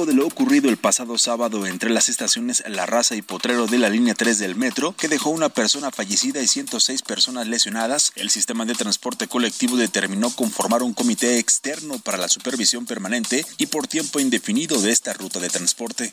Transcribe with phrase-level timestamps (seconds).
[0.00, 3.78] Luego de lo ocurrido el pasado sábado entre las estaciones La Raza y Potrero de
[3.78, 8.30] la línea 3 del metro, que dejó una persona fallecida y 106 personas lesionadas, el
[8.30, 13.88] sistema de transporte colectivo determinó conformar un comité externo para la supervisión permanente y por
[13.88, 16.12] tiempo indefinido de esta ruta de transporte.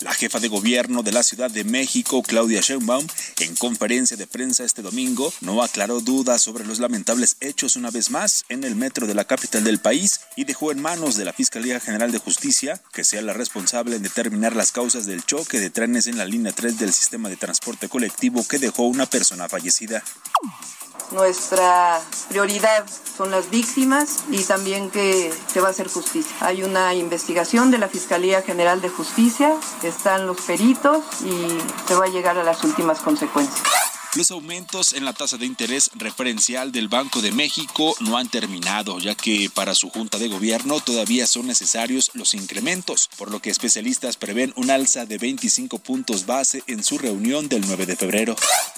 [0.00, 3.06] La jefa de gobierno de la Ciudad de México, Claudia Sheinbaum,
[3.40, 8.10] en conferencia de prensa este domingo, no aclaró dudas sobre los lamentables hechos una vez
[8.10, 11.34] más en el metro de la capital del país y dejó en manos de la
[11.34, 15.70] Fiscalía General de Justicia que sea la responsable en determinar las causas del choque de
[15.70, 20.02] trenes en la línea 3 del sistema de transporte colectivo que dejó una persona fallecida.
[21.10, 22.86] Nuestra prioridad
[23.16, 26.36] son las víctimas y también que se va a hacer justicia.
[26.40, 32.04] Hay una investigación de la Fiscalía General de Justicia, están los peritos y se va
[32.04, 33.62] a llegar a las últimas consecuencias.
[34.18, 38.98] Los aumentos en la tasa de interés referencial del Banco de México no han terminado,
[38.98, 43.50] ya que para su junta de gobierno todavía son necesarios los incrementos, por lo que
[43.50, 48.34] especialistas prevén un alza de 25 puntos base en su reunión del 9 de febrero.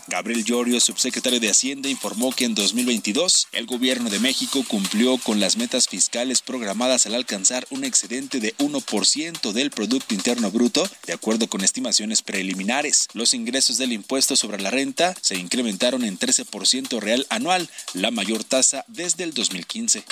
[0.09, 5.41] Gabriel Llorio, subsecretario de Hacienda, informó que en 2022 el gobierno de México cumplió con
[5.41, 11.15] las metas fiscales programadas al alcanzar un excedente de 1% del Producto Interno Bruto, de
[11.15, 13.06] acuerdo con estimaciones preliminares.
[13.15, 18.43] Los ingresos del impuesto sobre la renta se incrementaron en 13% real anual, la mayor
[18.43, 20.03] tasa desde el 2015.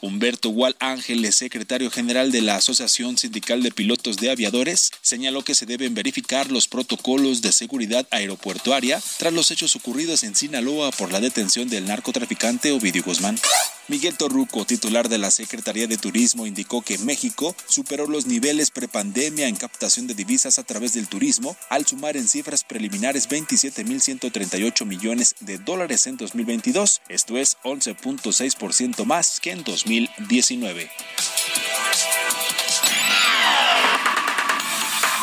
[0.00, 5.54] Humberto Gual Ángeles, secretario general de la Asociación Sindical de Pilotos de Aviadores, señaló que
[5.54, 11.12] se deben verificar los protocolos de seguridad aeropuertuaria tras los hechos ocurridos en Sinaloa por
[11.12, 13.38] la detención del narcotraficante Ovidio Guzmán.
[13.88, 19.48] Miguel Torruco, titular de la Secretaría de Turismo, indicó que México superó los niveles prepandemia
[19.48, 25.34] en captación de divisas a través del turismo, al sumar en cifras preliminares 27.138 millones
[25.40, 30.90] de dólares en 2022, esto es 11.6% más que en 2019.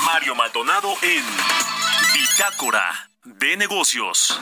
[0.06, 1.24] Mario Maldonado en
[2.14, 4.38] Bitácora de Negocios.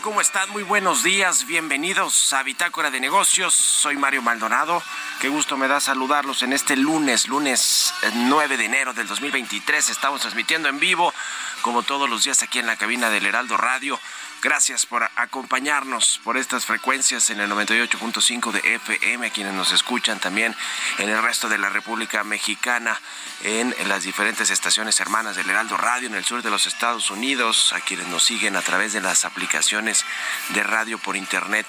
[0.00, 0.48] ¿Cómo están?
[0.50, 1.44] Muy buenos días.
[1.44, 3.52] Bienvenidos a Bitácora de Negocios.
[3.52, 4.82] Soy Mario Maldonado.
[5.20, 9.90] Qué gusto me da saludarlos en este lunes, lunes 9 de enero del 2023.
[9.90, 11.12] Estamos transmitiendo en vivo,
[11.60, 14.00] como todos los días aquí en la cabina del Heraldo Radio
[14.42, 20.18] Gracias por acompañarnos por estas frecuencias en el 98.5 de FM, a quienes nos escuchan
[20.18, 20.52] también
[20.98, 23.00] en el resto de la República Mexicana,
[23.44, 27.72] en, las diferentes estaciones hermanas del Heraldo Radio en el sur de los Estados Unidos,
[27.72, 30.04] a quienes nos siguen a través de las aplicaciones
[30.48, 31.66] de radio por internet.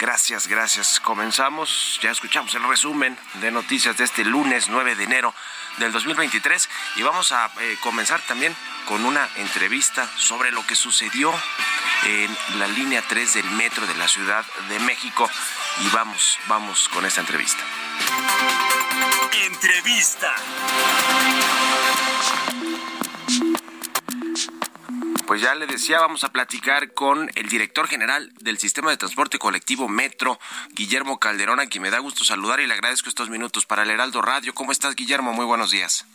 [0.00, 1.00] Gracias, gracias.
[1.00, 5.34] Comenzamos, ya escuchamos el resumen de noticias de este lunes 9 de enero
[5.78, 8.54] del 2023 y vamos a eh, comenzar también
[8.86, 11.32] con una entrevista sobre lo que sucedió
[12.04, 15.28] en la línea 3 del metro de la Ciudad de México
[15.80, 17.64] y vamos, vamos con esta entrevista.
[19.32, 20.34] Entrevista.
[25.26, 29.38] Pues ya le decía, vamos a platicar con el director general del Sistema de Transporte
[29.38, 30.38] Colectivo Metro,
[30.72, 33.90] Guillermo Calderón, a quien me da gusto saludar y le agradezco estos minutos para el
[33.90, 34.54] Heraldo Radio.
[34.54, 35.32] ¿Cómo estás, Guillermo?
[35.32, 36.06] Muy buenos días.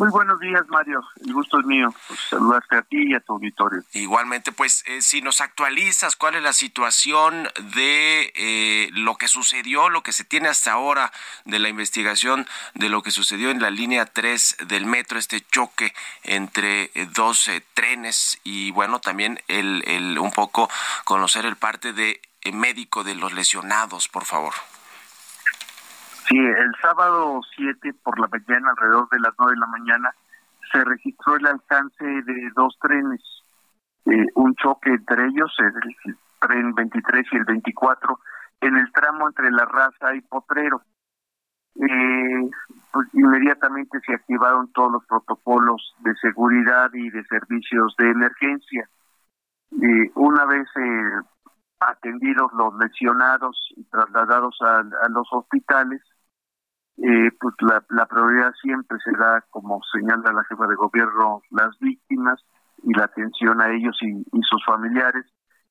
[0.00, 1.06] Muy buenos días, Mario.
[1.22, 1.94] El gusto es mío.
[2.08, 3.82] Pues, saludarte a ti y a tu auditorio.
[3.92, 9.90] Igualmente, pues eh, si nos actualizas cuál es la situación de eh, lo que sucedió,
[9.90, 11.12] lo que se tiene hasta ahora
[11.44, 15.92] de la investigación de lo que sucedió en la línea 3 del metro, este choque
[16.22, 20.70] entre eh, dos trenes y bueno, también el, el, un poco
[21.04, 22.22] conocer el parte de
[22.54, 24.54] médico de los lesionados, por favor.
[26.30, 30.14] Sí, el sábado 7 por la mañana, alrededor de las 9 de la mañana,
[30.70, 33.20] se registró el alcance de dos trenes.
[34.06, 38.20] Eh, un choque entre ellos, el tren 23 y el 24,
[38.60, 40.82] en el tramo entre La Raza y Potrero.
[41.74, 42.50] Eh,
[42.92, 48.88] pues inmediatamente se activaron todos los protocolos de seguridad y de servicios de emergencia.
[49.82, 50.68] Eh, una vez
[51.80, 56.00] atendidos los lesionados y trasladados a los hospitales,
[57.02, 62.44] eh, pues la, la, prioridad siempre será, como señala la jefa de gobierno, las víctimas
[62.82, 65.24] y la atención a ellos y, sus familiares.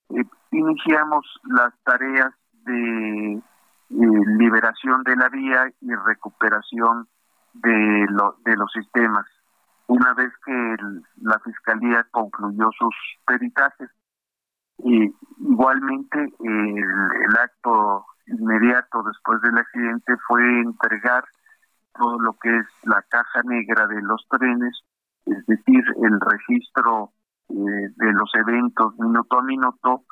[0.10, 2.34] Eh, iniciamos las tareas
[2.66, 3.42] de eh,
[4.40, 7.08] liberación de la vía y recuperación
[7.54, 9.28] de, lo, de los sistemas.
[9.86, 10.76] Una vez que
[11.22, 12.96] la Fiscalía concluyó sus
[13.28, 13.90] peritajes,
[14.80, 21.24] y igualmente el acto inmediato después del accidente fue entregar
[21.98, 24.81] todo lo que es la caja negra de los trenes,
[25.26, 27.12] es decir, el registro
[27.50, 30.04] eh, de los eventos minuto a minuto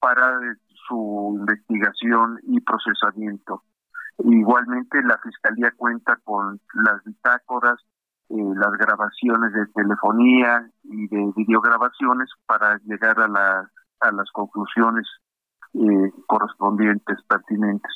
[0.00, 0.38] para
[0.88, 3.62] su investigación y procesamiento.
[4.18, 7.78] Igualmente, la Fiscalía cuenta con las bitácoras,
[8.30, 13.70] eh, las grabaciones de telefonía y de videograbaciones para llegar a, la,
[14.00, 15.06] a las conclusiones
[15.78, 17.92] eh, correspondientes, pertinentes.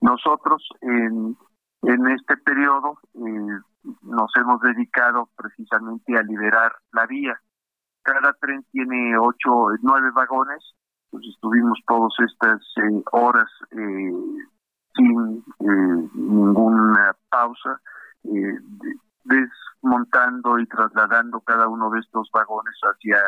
[0.00, 1.36] Nosotros en,
[1.82, 3.58] este periodo eh,
[4.02, 7.40] nos hemos dedicado precisamente a liberar la vía.
[8.02, 10.62] Cada tren tiene ocho, nueve vagones,
[11.10, 13.50] pues estuvimos todas estas eh, horas
[14.94, 15.44] sin
[16.14, 17.80] ninguna pausa,
[19.24, 23.18] desmontando y trasladando cada uno de estos vagones hacia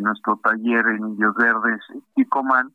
[0.00, 1.82] nuestro taller en Indios Verdes
[2.14, 2.72] y Comán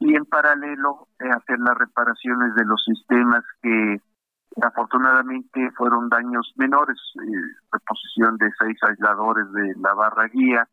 [0.00, 4.00] y en paralelo eh, hacer las reparaciones de los sistemas que
[4.62, 10.68] afortunadamente fueron daños menores, eh, reposición de seis aisladores de la barra guía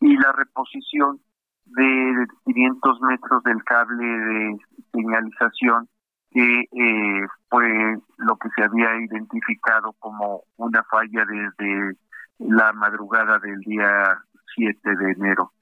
[0.00, 1.20] y la reposición
[1.64, 4.56] de 500 metros del cable de
[4.92, 5.88] señalización
[6.30, 11.96] que eh, fue lo que se había identificado como una falla desde
[12.38, 14.18] la madrugada del día
[14.54, 15.52] 7 de enero.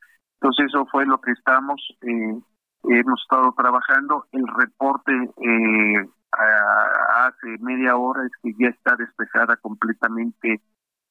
[0.40, 2.38] Entonces eso fue lo que estamos eh,
[2.84, 4.26] hemos estado trabajando.
[4.32, 10.60] El reporte eh, hace media hora es que ya está despejada completamente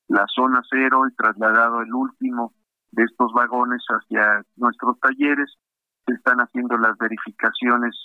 [0.07, 2.53] la zona cero y trasladado el último
[2.91, 5.53] de estos vagones hacia nuestros talleres.
[6.05, 7.95] Se están haciendo las verificaciones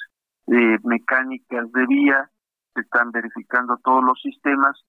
[0.49, 2.31] eh, mecánicas de vía,
[2.75, 4.85] se están verificando todos los sistemas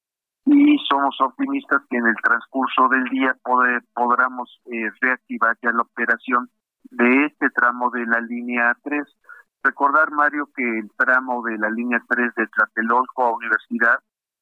[0.45, 5.81] y somos optimistas que en el transcurso del día poder, podamos eh, reactivar ya la
[5.81, 6.49] operación
[6.91, 9.03] de este tramo de la línea 3.
[9.63, 13.99] Recordar, Mario, que el tramo de la línea 3 de Tlatelolco a Universidad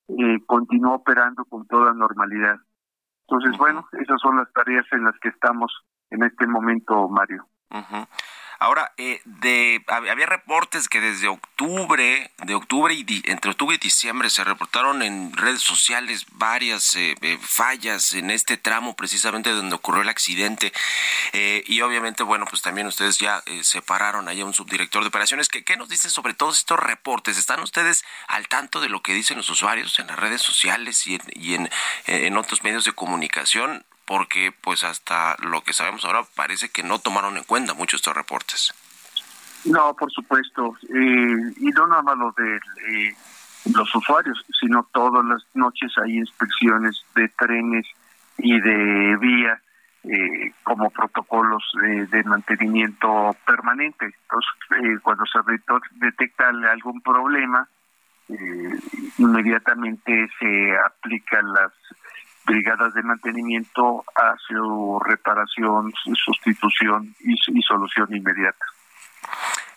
[0.09, 2.57] eh, continúa operando con toda normalidad.
[3.27, 5.71] Entonces, bueno, esas son las tareas en las que estamos
[6.09, 7.47] en este momento, Mario.
[8.63, 14.29] Ahora, eh, de, había reportes que desde octubre, de octubre y entre octubre y diciembre
[14.29, 20.01] se reportaron en redes sociales varias eh, eh, fallas en este tramo precisamente donde ocurrió
[20.01, 20.71] el accidente
[21.33, 25.49] y obviamente, bueno, pues también ustedes ya separaron allá un subdirector de operaciones.
[25.49, 27.37] ¿Qué, ¿Qué nos dicen sobre todos estos reportes?
[27.37, 31.15] ¿Están ustedes al tanto de lo que dicen los usuarios en las redes sociales y
[31.15, 31.69] en, y en,
[32.05, 33.85] en otros medios de comunicación?
[34.05, 38.15] Porque pues hasta lo que sabemos ahora parece que no tomaron en cuenta muchos estos
[38.15, 38.73] reportes.
[39.65, 43.15] No, por supuesto, eh, y no nada más de eh,
[43.73, 47.85] los usuarios, sino todas las noches hay inspecciones de trenes
[48.37, 49.61] y de vía
[50.03, 54.05] eh, como protocolos de mantenimiento permanente.
[54.05, 55.39] Entonces, cuando se
[55.93, 57.65] detecta algún problema,
[59.17, 61.71] inmediatamente se aplican las
[62.45, 68.65] brigadas de mantenimiento a su reparación, sustitución y solución inmediata.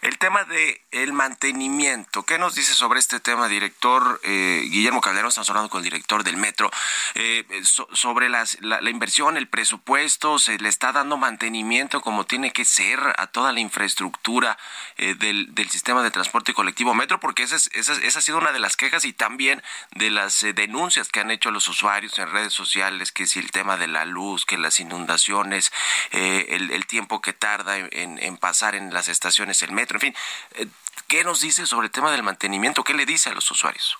[0.06, 5.30] El tema de el mantenimiento, ¿qué nos dice sobre este tema, director eh, Guillermo Calderón?
[5.30, 6.70] Estamos hablando con el director del metro
[7.16, 12.64] eh, sobre las, la, inversión, el presupuesto, se le está dando mantenimiento como tiene que
[12.64, 14.56] ser a toda la infraestructura
[14.96, 18.52] eh, del, sistema de transporte colectivo metro, porque esa, es, esa, esa, ha sido una
[18.52, 19.60] de las quejas y también
[19.90, 23.76] de las denuncias que han hecho los usuarios en redes sociales, que si el tema
[23.76, 25.72] de la luz, que las inundaciones,
[26.12, 30.14] el, el, tiempo que tarda en pasar en las estaciones el metro en fin,
[30.54, 30.66] eh,
[31.08, 32.84] ¿qué nos dice sobre el tema del mantenimiento?
[32.84, 33.98] ¿Qué le dice a los usuarios?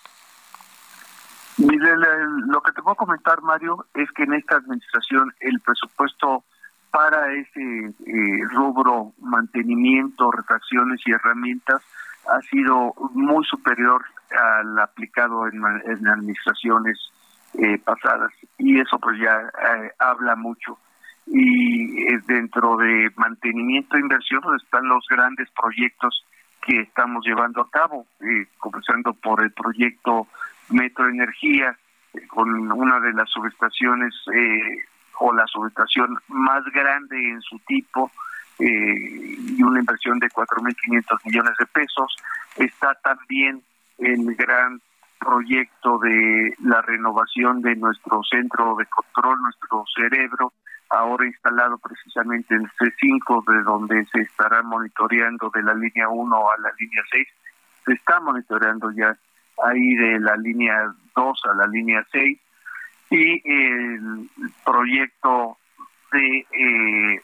[1.57, 1.95] Mire,
[2.47, 6.43] lo que te puedo comentar, Mario, es que en esta administración el presupuesto
[6.91, 11.81] para ese eh, rubro mantenimiento, refacciones y herramientas
[12.29, 15.65] ha sido muy superior al aplicado en,
[16.07, 16.97] administraciones
[17.53, 19.51] eh, pasadas y eso pues ya
[19.97, 20.77] habla mucho
[21.27, 26.25] y eh, dentro de mantenimiento e inversión están los grandes proyectos
[26.61, 30.27] que estamos llevando a cabo, eh, comenzando por el proyecto
[30.69, 31.77] Metro Energía,
[32.13, 34.13] eh, con una de las subestaciones
[35.19, 38.11] o la subestación más grande en su tipo
[38.59, 42.15] y una inversión de 4.500 millones de pesos.
[42.55, 43.61] Está también
[43.99, 44.81] el gran
[45.19, 50.53] proyecto de la renovación de nuestro centro de control, nuestro cerebro,
[50.89, 56.57] ahora instalado precisamente en C5, de donde se estará monitoreando de la línea 1 a
[56.59, 57.27] la línea 6.
[57.85, 59.17] Se está monitoreando ya
[59.63, 62.39] ahí de la línea 2 a la línea 6
[63.09, 64.29] y el
[64.65, 65.57] proyecto
[66.11, 67.21] de eh,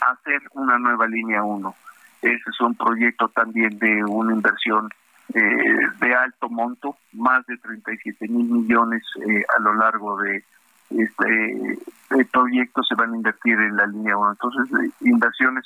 [0.00, 1.74] hacer una nueva línea 1.
[2.22, 4.90] Ese es un proyecto también de una inversión
[5.34, 5.40] eh,
[6.00, 10.44] de alto monto, más de 37 mil millones eh, a lo largo de
[10.90, 11.78] este
[12.32, 14.32] proyectos se van a invertir en la línea 1.
[14.32, 15.64] Entonces, eh, inversiones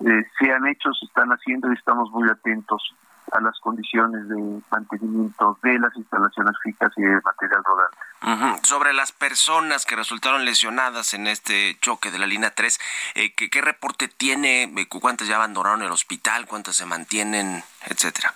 [0.00, 2.94] eh, se han hecho, se están haciendo y estamos muy atentos
[3.32, 8.66] a las condiciones de mantenimiento de las instalaciones fijas y de material rodante.
[8.66, 12.78] Sobre las personas que resultaron lesionadas en este choque de la línea 3,
[13.14, 14.72] eh, ¿qué, ¿qué, reporte tiene?
[14.88, 16.46] ¿Cuántas ya abandonaron el hospital?
[16.46, 17.62] ¿Cuántas se mantienen?
[17.86, 18.34] Etcétera.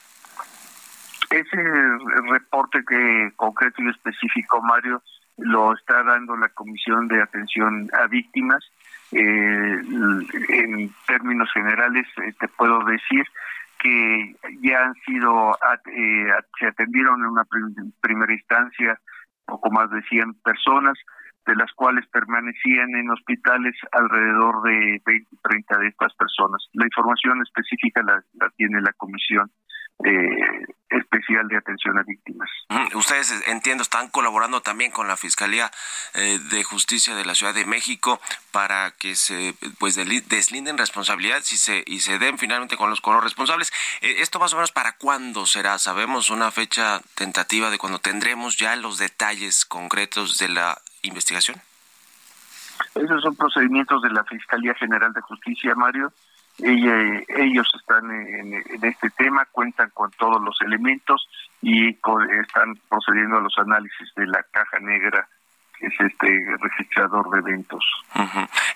[1.31, 1.57] Ese
[2.31, 5.03] reporte que concreto y específico, Mario,
[5.39, 8.65] lo está dando la Comisión de Atención a Víctimas.
[9.13, 9.81] Eh,
[10.49, 13.25] en términos generales, eh, te puedo decir
[13.79, 15.57] que ya han sido,
[15.95, 16.27] eh,
[16.59, 17.45] se atendieron en una
[18.01, 18.99] primera instancia
[19.45, 20.99] poco más de 100 personas,
[21.47, 26.67] de las cuales permanecían en hospitales alrededor de 20, 30 de estas personas.
[26.73, 29.51] La información específica la tiene la Comisión
[30.05, 32.49] eh, especial de atención a víctimas.
[32.95, 35.71] Ustedes, entiendo, están colaborando también con la Fiscalía
[36.15, 38.21] eh, de Justicia de la Ciudad de México
[38.53, 43.15] para que se pues deslinden responsabilidades y se y se den finalmente con los con
[43.15, 43.73] los responsables.
[44.01, 45.79] Eh, esto más o menos para cuándo será?
[45.79, 51.61] Sabemos una fecha tentativa de cuando tendremos ya los detalles concretos de la investigación.
[52.95, 56.13] Esos son procedimientos de la Fiscalía General de Justicia, Mario
[56.59, 61.29] ellos están en, este tema, cuentan con todos los elementos
[61.61, 65.29] y están procediendo a los análisis de la caja negra
[65.79, 67.85] que es este registrador de eventos.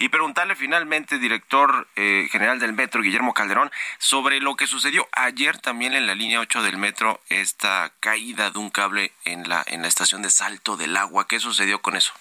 [0.00, 5.58] Y preguntarle finalmente, director eh, general del metro, Guillermo Calderón, sobre lo que sucedió ayer
[5.58, 9.82] también en la línea 8 del metro, esta caída de un cable en la, en
[9.82, 11.28] la estación de Salto del Agua.
[11.28, 12.12] ¿Qué sucedió con eso?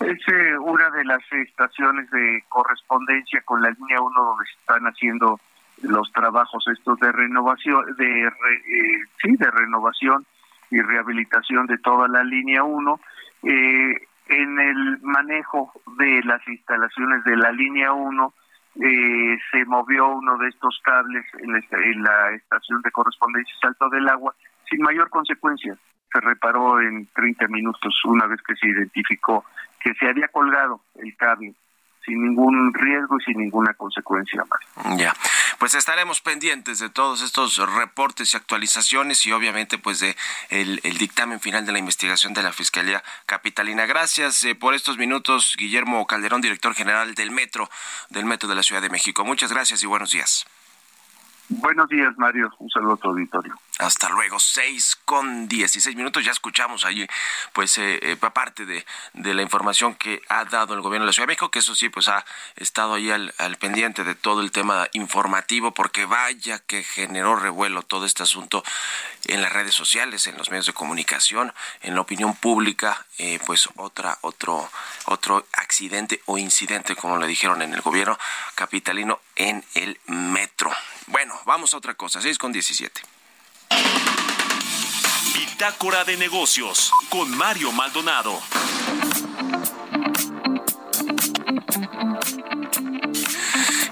[0.00, 4.84] Es eh, una de las estaciones de correspondencia con la línea 1 donde se están
[4.84, 5.40] haciendo
[5.82, 8.30] los trabajos estos de renovación, de eh,
[9.22, 10.26] sí, de renovación
[10.70, 13.00] y rehabilitación de toda la línea 1.
[13.44, 13.94] Eh,
[14.28, 18.34] en el manejo de las instalaciones de la línea 1
[18.74, 24.34] se movió uno de estos cables en la, estación de correspondencia Salto del Agua
[24.68, 25.78] sin mayor consecuencia.
[26.16, 29.44] Se reparó en 30 minutos una vez que se identificó
[29.78, 31.54] que se había colgado el cable
[32.06, 34.96] sin ningún riesgo y sin ninguna consecuencia más.
[34.98, 35.14] Ya.
[35.58, 40.16] Pues estaremos pendientes de todos estos reportes y actualizaciones y obviamente pues de
[40.48, 43.84] el, dictamen final de la investigación de la Fiscalía Capitalina.
[43.84, 47.68] Gracias eh, por estos minutos, Guillermo Calderón, director general del Metro,
[48.08, 49.24] del Metro de la Ciudad de México.
[49.24, 50.46] Muchas gracias y buenos días.
[51.48, 52.52] Buenos días, Mario.
[52.58, 53.54] Un saludo a tu auditorio.
[53.78, 56.24] Hasta luego, seis con dieciséis minutos.
[56.24, 57.06] Ya escuchamos allí,
[57.52, 61.12] pues, eh, eh, parte de, de, la información que ha dado el gobierno de la
[61.12, 62.24] Ciudad de México, que eso sí, pues ha
[62.56, 67.82] estado ahí al, al, pendiente de todo el tema informativo, porque vaya que generó revuelo
[67.82, 68.64] todo este asunto
[69.26, 73.68] en las redes sociales, en los medios de comunicación, en la opinión pública, eh, pues
[73.76, 74.68] otra, otro,
[75.04, 78.18] otro accidente o incidente, como le dijeron en el gobierno
[78.54, 80.72] capitalino, en el metro.
[81.08, 83.00] Bueno, vamos a otra cosa, 6 con 17.
[85.34, 88.40] Bitácora de negocios con Mario Maldonado.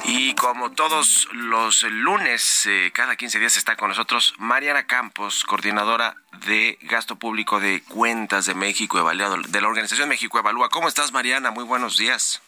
[0.06, 6.16] Y como todos los lunes, eh, cada 15 días está con nosotros Mariana Campos, coordinadora
[6.47, 10.68] de gasto público de cuentas de México Evaluado, de la organización México Evalúa.
[10.68, 11.52] ¿Cómo estás, Mariana?
[11.52, 12.42] Muy buenos días.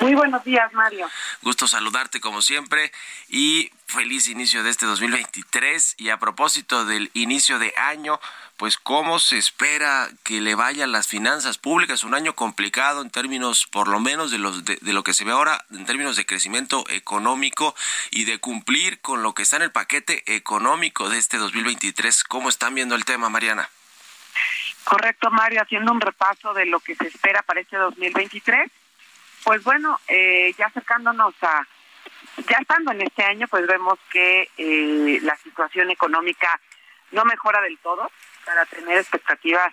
[0.00, 1.08] Muy buenos días, Mario.
[1.42, 2.92] Gusto saludarte como siempre
[3.28, 5.96] y feliz inicio de este 2023.
[5.98, 8.18] Y a propósito del inicio de año,
[8.56, 13.66] pues cómo se espera que le vayan las finanzas públicas, un año complicado en términos
[13.66, 16.84] por lo menos de, los, de, lo que se ve ahora en términos de crecimiento
[16.88, 17.74] económico
[18.10, 22.24] y de cumplir con lo que está en el paquete económico de este 2023.
[22.24, 23.68] ¿Cómo están viendo el tema, Mariana?
[24.84, 28.70] Correcto, Mario, haciendo un repaso de lo que se espera para este 2023
[29.44, 31.66] pues bueno, eh, ya acercándonos a,
[32.48, 36.60] ya estando en este año, pues vemos que eh, la situación económica
[37.10, 38.10] no mejora del todo
[38.44, 39.72] para tener expectativas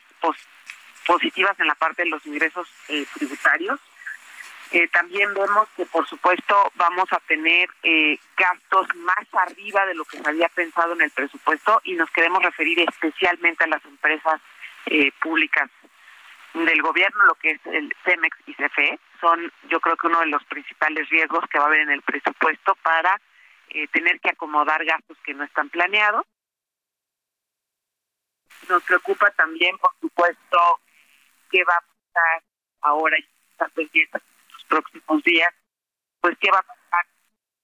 [1.05, 3.79] positivas en la parte de los ingresos eh, tributarios.
[4.91, 7.67] también vemos que, por supuesto, vamos a tener
[8.37, 12.43] gastos más arriba de lo que se había pensado en el presupuesto y nos queremos
[12.43, 14.39] referir especialmente a las empresas
[15.21, 15.69] públicas
[16.53, 20.27] del gobierno, lo que es el CEMEX y CFE, son yo creo que uno de
[20.27, 23.19] los principales riesgos que va a haber en el presupuesto para
[23.69, 26.25] eh, tener que acomodar gastos que no están planeados.
[28.67, 30.79] Nos preocupa también, por supuesto,
[31.49, 32.43] qué va a pasar
[32.81, 35.53] ahora y estar pendiente en los próximos días,
[36.21, 37.05] pues qué va a pasar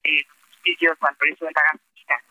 [0.04, 0.26] eh,
[0.82, 2.24] los al precio de la gasolina,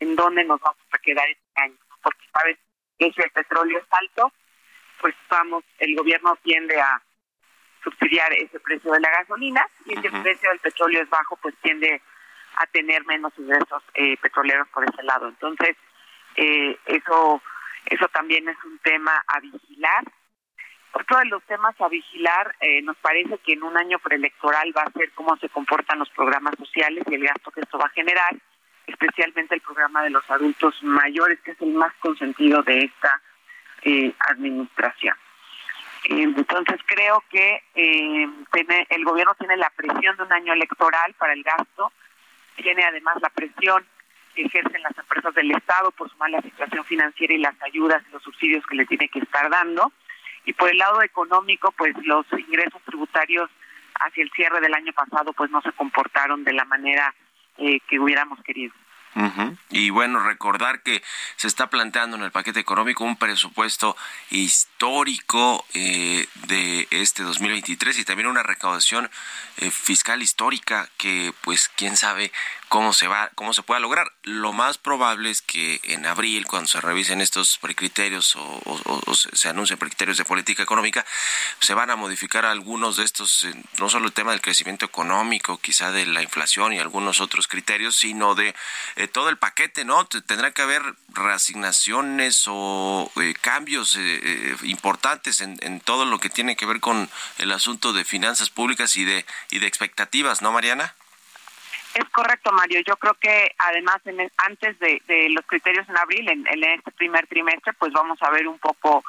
[0.00, 2.58] en dónde nos vamos a quedar este año, porque sabes
[2.98, 4.32] que si el petróleo es alto,
[5.00, 7.02] pues vamos, el gobierno tiende a
[7.82, 11.54] subsidiar ese precio de la gasolina y si el precio del petróleo es bajo, pues
[11.62, 12.00] tiende
[12.56, 15.28] a tener menos ingresos eh, petroleros por ese lado.
[15.28, 15.76] Entonces,
[16.36, 17.42] eh, eso
[17.86, 20.04] eso también es un tema a vigilar.
[20.92, 24.82] Otro de los temas a vigilar, eh, nos parece que en un año preelectoral va
[24.82, 27.90] a ser cómo se comportan los programas sociales y el gasto que esto va a
[27.90, 28.34] generar,
[28.86, 33.20] especialmente el programa de los adultos mayores, que es el más consentido de esta
[33.82, 35.16] eh, administración.
[36.04, 38.28] Entonces creo que eh,
[38.88, 41.92] el gobierno tiene la presión de un año electoral para el gasto,
[42.56, 43.84] tiene además la presión
[44.34, 48.12] que ejercen las empresas del Estado por su mala situación financiera y las ayudas y
[48.12, 49.92] los subsidios que le tiene que estar dando.
[50.44, 53.50] Y por el lado económico, pues los ingresos tributarios
[54.00, 57.14] hacia el cierre del año pasado pues no se comportaron de la manera
[57.58, 58.72] eh, que hubiéramos querido.
[59.70, 61.02] Y bueno, recordar que
[61.36, 63.96] se está planteando en el paquete económico un presupuesto
[64.30, 69.10] histórico eh, de este 2023 y también una recaudación
[69.58, 72.32] eh, fiscal histórica que pues quién sabe
[72.70, 74.12] cómo se va, cómo se pueda lograr.
[74.22, 78.60] Lo más probable es que en abril, cuando se revisen estos precriterios o,
[79.12, 81.04] se anuncien precriterios de política económica,
[81.58, 85.58] se van a modificar algunos de estos, eh, no solo el tema del crecimiento económico,
[85.58, 88.54] quizá de la inflación y algunos otros criterios, sino de
[88.94, 90.06] eh, todo el paquete, ¿no?
[90.06, 93.98] Tendrá que haber reasignaciones o eh, cambios
[94.62, 98.96] importantes en, en todo lo que tiene que ver con el asunto de finanzas públicas
[98.96, 100.94] y de, y de expectativas, ¿no, Mariana?
[101.94, 102.80] Es correcto, Mario.
[102.86, 107.72] Yo creo que además en antes de, los criterios en abril, en, este primer trimestre,
[107.72, 109.04] pues vamos a ver un poco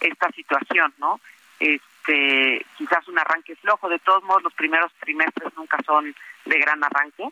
[0.00, 1.20] esta situación, ¿no?
[1.60, 3.88] Este, quizás un arranque flojo.
[3.88, 6.14] De todos modos, los primeros trimestres nunca son
[6.46, 7.28] de gran arranque.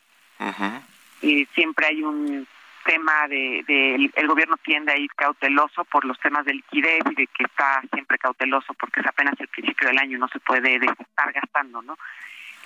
[1.23, 2.47] Y siempre hay un
[2.85, 7.27] tema de, el gobierno tiende a ir cauteloso por los temas de liquidez y de
[7.27, 11.33] que está siempre cauteloso porque es apenas el principio del año no se puede estar
[11.33, 11.97] gastando, ¿no?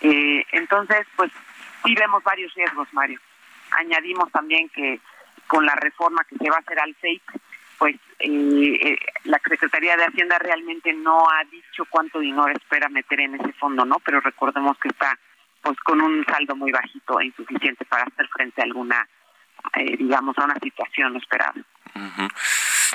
[0.01, 1.33] Eh, entonces, pues
[1.85, 3.21] sí vemos varios riesgos, Mario.
[3.73, 5.01] Añadimos también que
[5.47, 7.23] con la reforma que se va a hacer al FEIP,
[7.79, 13.21] pues eh, eh, la Secretaría de Hacienda realmente no ha dicho cuánto dinero espera meter
[13.21, 13.97] en ese fondo, ¿no?
[14.05, 15.19] Pero recordemos que está
[15.63, 19.09] pues con un saldo muy bajito e insuficiente para hacer frente a alguna,
[19.75, 21.17] eh, digamos, a una situación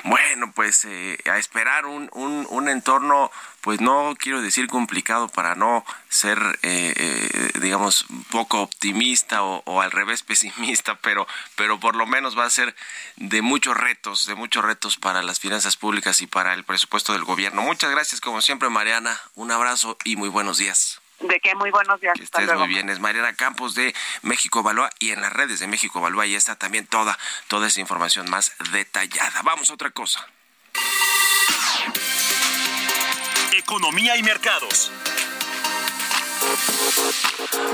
[0.04, 5.54] Bueno, pues eh, a esperar un, un, un, entorno, pues no quiero decir complicado para
[5.54, 11.96] no ser, eh, eh, digamos, poco optimista o, o, al revés pesimista, pero, pero por
[11.96, 12.74] lo menos va a ser
[13.16, 17.24] de muchos retos, de muchos retos para las finanzas públicas y para el presupuesto del
[17.24, 17.62] gobierno.
[17.62, 19.18] Muchas gracias, como siempre, Mariana.
[19.34, 20.99] Un abrazo y muy buenos días.
[21.20, 22.14] De qué muy buenos días.
[22.16, 22.88] Que estés muy bien.
[22.88, 26.56] Es Mariana Campos de México Evalúa y en las redes de México Evalúa y está
[26.56, 29.42] también toda, toda esa información más detallada.
[29.42, 30.26] Vamos a otra cosa.
[33.52, 34.90] Economía y mercados.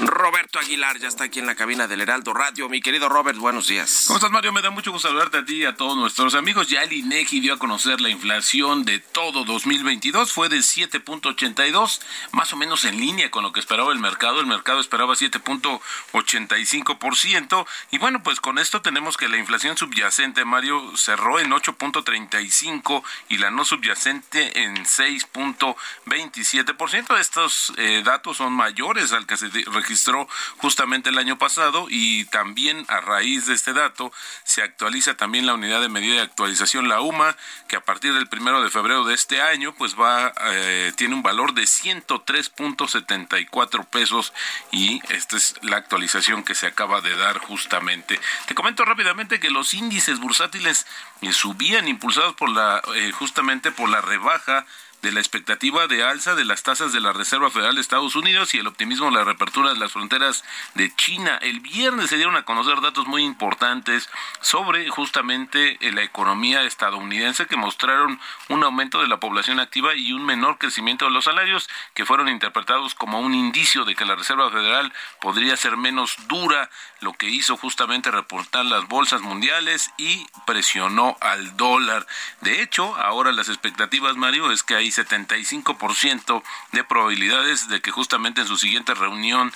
[0.00, 2.68] Roberto Aguilar ya está aquí en la cabina del Heraldo Radio.
[2.68, 4.04] Mi querido Robert, buenos días.
[4.06, 4.52] ¿Cómo estás, Mario?
[4.52, 6.68] Me da mucho gusto saludarte a ti y a todos nuestros amigos.
[6.68, 10.32] Ya el INEGI dio a conocer la inflación de todo 2022.
[10.32, 12.00] Fue de 7.82,
[12.32, 14.40] más o menos en línea con lo que esperaba el mercado.
[14.40, 17.66] El mercado esperaba 7.85%.
[17.90, 23.38] Y bueno, pues con esto tenemos que la inflación subyacente, Mario, cerró en 8.35 y
[23.38, 27.18] la no subyacente en 6.27%.
[27.18, 32.84] Estos eh, datos son mayores al que se registró justamente el año pasado y también
[32.88, 34.12] a raíz de este dato
[34.44, 37.36] se actualiza también la unidad de medida de actualización, la UMA,
[37.68, 41.22] que a partir del primero de febrero de este año pues va, eh, tiene un
[41.22, 44.32] valor de 103.74 pesos
[44.70, 48.20] y esta es la actualización que se acaba de dar justamente.
[48.46, 50.86] Te comento rápidamente que los índices bursátiles
[51.22, 54.66] eh, subían impulsados por la, eh, justamente por la rebaja
[55.06, 58.54] de la expectativa de alza de las tasas de la Reserva Federal de Estados Unidos
[58.54, 60.42] y el optimismo de la reapertura de las fronteras
[60.74, 61.38] de China.
[61.42, 64.08] El viernes se dieron a conocer datos muy importantes
[64.40, 70.26] sobre justamente la economía estadounidense que mostraron un aumento de la población activa y un
[70.26, 74.50] menor crecimiento de los salarios que fueron interpretados como un indicio de que la Reserva
[74.50, 81.16] Federal podría ser menos dura, lo que hizo justamente reportar las bolsas mundiales y presionó
[81.20, 82.08] al dólar.
[82.40, 88.40] De hecho, ahora las expectativas, Mario, es que hay 75% de probabilidades de que justamente
[88.40, 89.52] en su siguiente reunión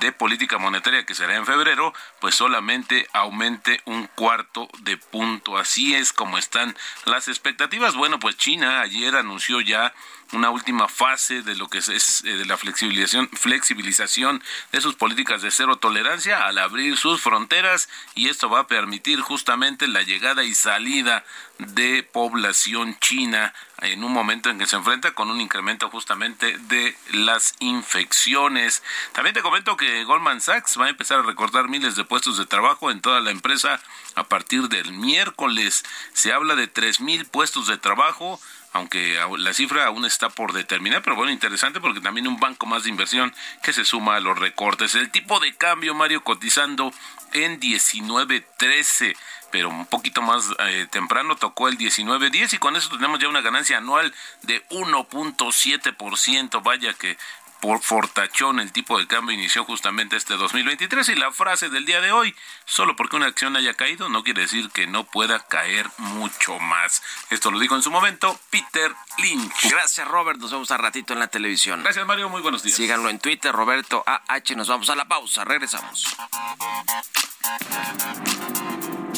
[0.00, 5.58] de política monetaria que será en febrero, pues solamente aumente un cuarto de punto.
[5.58, 7.94] Así es como están las expectativas.
[7.94, 9.92] Bueno, pues China ayer anunció ya
[10.32, 14.42] una última fase de lo que es, de la flexibilización, flexibilización
[14.72, 19.20] de sus políticas de cero tolerancia al abrir sus fronteras y esto va a permitir
[19.20, 21.24] justamente la llegada y salida
[21.58, 26.96] de población china en un momento en que se enfrenta con un incremento justamente de
[27.12, 28.82] las infecciones.
[29.12, 32.46] También te comento que Goldman Sachs va a empezar a recortar miles de puestos de
[32.46, 33.80] trabajo en toda la empresa
[34.14, 35.84] a partir del miércoles.
[36.12, 38.40] Se habla de tres mil puestos de trabajo
[38.74, 42.82] aunque la cifra aún está por determinar, pero bueno, interesante porque también un banco más
[42.82, 43.32] de inversión
[43.62, 44.96] que se suma a los recortes.
[44.96, 46.92] El tipo de cambio, Mario, cotizando
[47.32, 49.16] en 19.13
[49.54, 53.40] pero un poquito más eh, temprano tocó el 19.10 y con eso tenemos ya una
[53.40, 56.60] ganancia anual de 1.7%.
[56.60, 57.16] Vaya que
[57.64, 62.02] por fortachón el tipo de cambio inició justamente este 2023 y la frase del día
[62.02, 65.88] de hoy, solo porque una acción haya caído no quiere decir que no pueda caer
[65.96, 67.02] mucho más.
[67.30, 69.70] Esto lo dijo en su momento Peter Lynch.
[69.70, 71.82] Gracias Robert, nos vemos a ratito en la televisión.
[71.82, 72.76] Gracias Mario, muy buenos días.
[72.76, 76.14] Síganlo en Twitter, Roberto AH, nos vamos a la pausa, regresamos.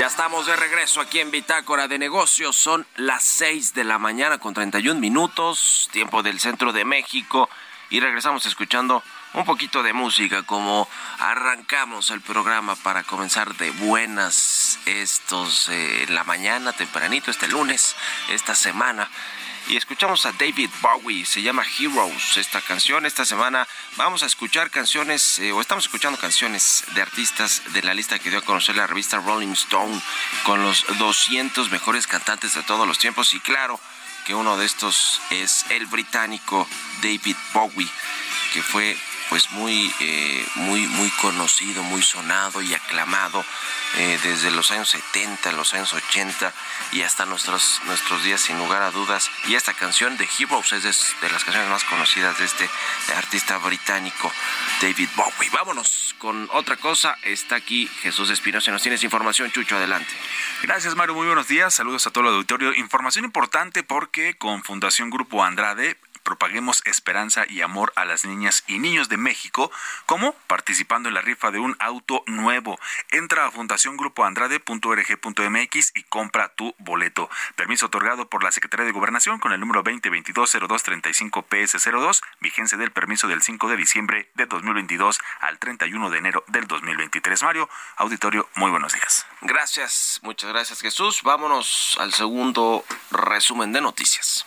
[0.00, 2.56] Ya estamos de regreso aquí en Bitácora de Negocios.
[2.56, 7.50] Son las 6 de la mañana con 31 minutos, tiempo del centro de México.
[7.90, 9.02] Y regresamos escuchando
[9.34, 16.14] un poquito de música, como arrancamos el programa para comenzar de buenas estos eh, en
[16.14, 17.94] la mañana, tempranito, este lunes,
[18.30, 19.06] esta semana.
[19.70, 23.06] Y escuchamos a David Bowie, se llama Heroes esta canción.
[23.06, 27.94] Esta semana vamos a escuchar canciones, eh, o estamos escuchando canciones de artistas de la
[27.94, 30.02] lista que dio a conocer la revista Rolling Stone
[30.42, 33.32] con los 200 mejores cantantes de todos los tiempos.
[33.32, 33.78] Y claro
[34.26, 36.66] que uno de estos es el británico
[37.00, 37.88] David Bowie,
[38.52, 38.98] que fue
[39.30, 43.44] pues muy, eh, muy, muy conocido, muy sonado y aclamado
[43.96, 46.52] eh, desde los años 70, los años 80
[46.92, 49.30] y hasta nuestros, nuestros días sin lugar a dudas.
[49.46, 52.68] Y esta canción de Heroes es de, las canciones más conocidas de este
[53.16, 54.32] artista británico,
[54.82, 55.50] David Bowie.
[55.52, 57.16] Vámonos con otra cosa.
[57.22, 58.72] Está aquí Jesús Espinosa.
[58.72, 60.12] Nos tienes información, Chucho, adelante.
[60.62, 61.14] Gracias, Mario.
[61.14, 61.72] Muy buenos días.
[61.72, 62.74] Saludos a todo el auditorio.
[62.74, 68.78] Información importante porque con Fundación Grupo Andrade propaguemos esperanza y amor a las niñas y
[68.78, 69.72] niños de México,
[70.06, 72.78] como participando en la rifa de un auto nuevo.
[73.10, 77.28] Entra a fundaciongrupoandrade.org.mx y compra tu boleto.
[77.56, 83.42] Permiso otorgado por la Secretaría de Gobernación con el número 2022-0235-PS02, vigencia del permiso del
[83.42, 87.42] 5 de diciembre de 2022 al 31 de enero del 2023.
[87.42, 89.26] Mario, auditorio, muy buenos días.
[89.42, 91.22] Gracias, muchas gracias Jesús.
[91.22, 94.46] Vámonos al segundo resumen de noticias.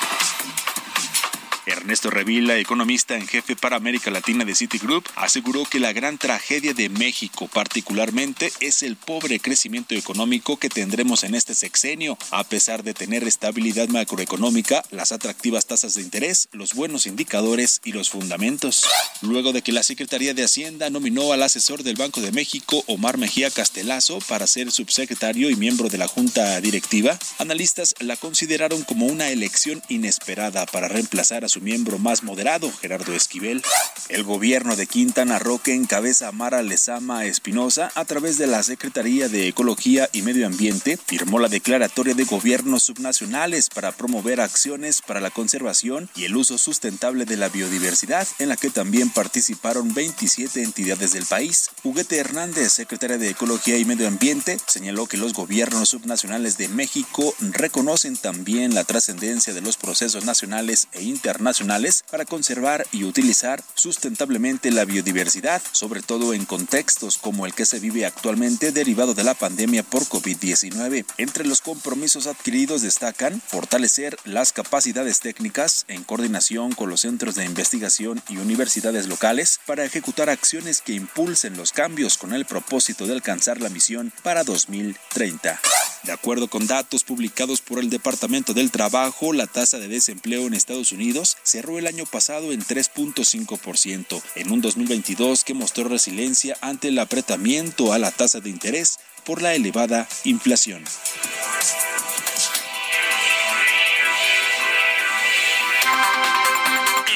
[1.71, 6.73] Ernesto Revilla, economista en jefe para América Latina de Citigroup, aseguró que la gran tragedia
[6.73, 12.83] de México particularmente es el pobre crecimiento económico que tendremos en este sexenio, a pesar
[12.83, 18.85] de tener estabilidad macroeconómica, las atractivas tasas de interés, los buenos indicadores y los fundamentos.
[19.21, 23.17] Luego de que la Secretaría de Hacienda nominó al asesor del Banco de México, Omar
[23.17, 29.05] Mejía Castelazo, para ser subsecretario y miembro de la Junta Directiva, analistas la consideraron como
[29.05, 33.61] una elección inesperada para reemplazar a su miembro más moderado, Gerardo Esquivel.
[34.09, 38.63] El gobierno de Quintana Roo que encabeza a Mara Lezama Espinosa a través de la
[38.63, 45.01] Secretaría de Ecología y Medio Ambiente firmó la declaratoria de gobiernos subnacionales para promover acciones
[45.01, 49.93] para la conservación y el uso sustentable de la biodiversidad, en la que también participaron
[49.93, 51.69] 27 entidades del país.
[51.83, 57.33] Huguete Hernández, secretaria de Ecología y Medio Ambiente, señaló que los gobiernos subnacionales de México
[57.39, 63.63] reconocen también la trascendencia de los procesos nacionales e internacionales nacionales para conservar y utilizar
[63.75, 69.23] sustentablemente la biodiversidad, sobre todo en contextos como el que se vive actualmente derivado de
[69.23, 71.05] la pandemia por COVID-19.
[71.17, 77.45] Entre los compromisos adquiridos destacan fortalecer las capacidades técnicas en coordinación con los centros de
[77.45, 83.13] investigación y universidades locales para ejecutar acciones que impulsen los cambios con el propósito de
[83.13, 85.59] alcanzar la misión para 2030.
[86.03, 90.55] De acuerdo con datos publicados por el Departamento del Trabajo, la tasa de desempleo en
[90.55, 96.87] Estados Unidos cerró el año pasado en 3.5%, en un 2022 que mostró resiliencia ante
[96.87, 100.83] el apretamiento a la tasa de interés por la elevada inflación.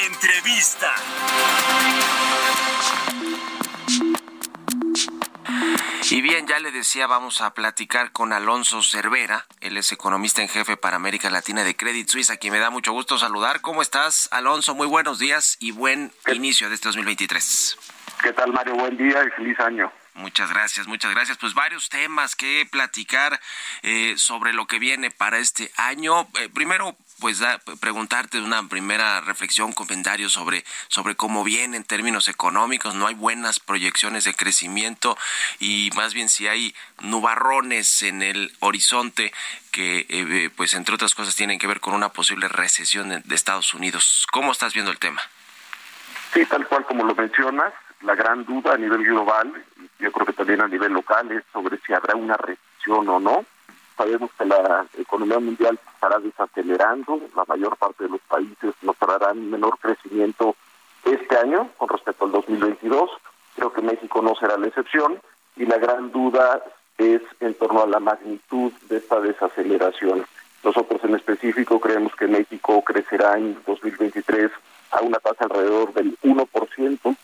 [0.06, 0.94] Entrevista.
[6.08, 10.48] Y bien, ya le decía, vamos a platicar con Alonso Cervera, él es economista en
[10.48, 13.60] jefe para América Latina de Credit Suisse, a quien me da mucho gusto saludar.
[13.60, 14.76] ¿Cómo estás, Alonso?
[14.76, 17.78] Muy buenos días y buen inicio de este 2023.
[18.22, 18.74] ¿Qué tal, Mario?
[18.74, 19.92] Buen día y feliz año.
[20.14, 21.38] Muchas gracias, muchas gracias.
[21.38, 23.40] Pues varios temas que platicar
[23.82, 26.28] eh, sobre lo que viene para este año.
[26.40, 32.28] Eh, primero, pues da, preguntarte una primera reflexión, comentario sobre, sobre cómo viene en términos
[32.28, 32.94] económicos.
[32.94, 35.16] No hay buenas proyecciones de crecimiento
[35.58, 39.32] y más bien si hay nubarrones en el horizonte
[39.70, 43.34] que, eh, pues entre otras cosas, tienen que ver con una posible recesión de, de
[43.34, 44.26] Estados Unidos.
[44.30, 45.20] ¿Cómo estás viendo el tema?
[46.34, 49.52] Sí, tal cual como lo mencionas, la gran duda a nivel global,
[49.98, 53.46] yo creo que también a nivel local, es sobre si habrá una recesión o no
[53.96, 59.78] Sabemos que la economía mundial estará desacelerando, la mayor parte de los países mostrarán menor
[59.78, 60.54] crecimiento
[61.04, 63.10] este año con respecto al 2022.
[63.54, 65.18] Creo que México no será la excepción
[65.56, 66.62] y la gran duda
[66.98, 70.26] es en torno a la magnitud de esta desaceleración.
[70.62, 74.50] Nosotros en específico creemos que México crecerá en 2023
[74.90, 77.16] a una tasa alrededor del 1%,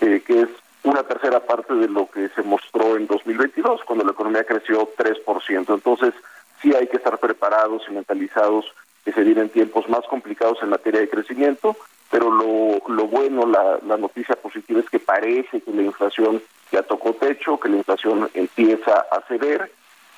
[0.00, 0.48] eh, que es
[0.84, 5.74] una tercera parte de lo que se mostró en 2022, cuando la economía creció 3%.
[5.74, 6.14] Entonces,
[6.62, 8.66] sí hay que estar preparados y mentalizados
[9.04, 11.76] que se vienen tiempos más complicados en materia de crecimiento,
[12.10, 17.12] pero lo, lo bueno, la, noticia positiva es que parece que la inflación ya tocó
[17.14, 19.70] techo, que la inflación empieza a ceder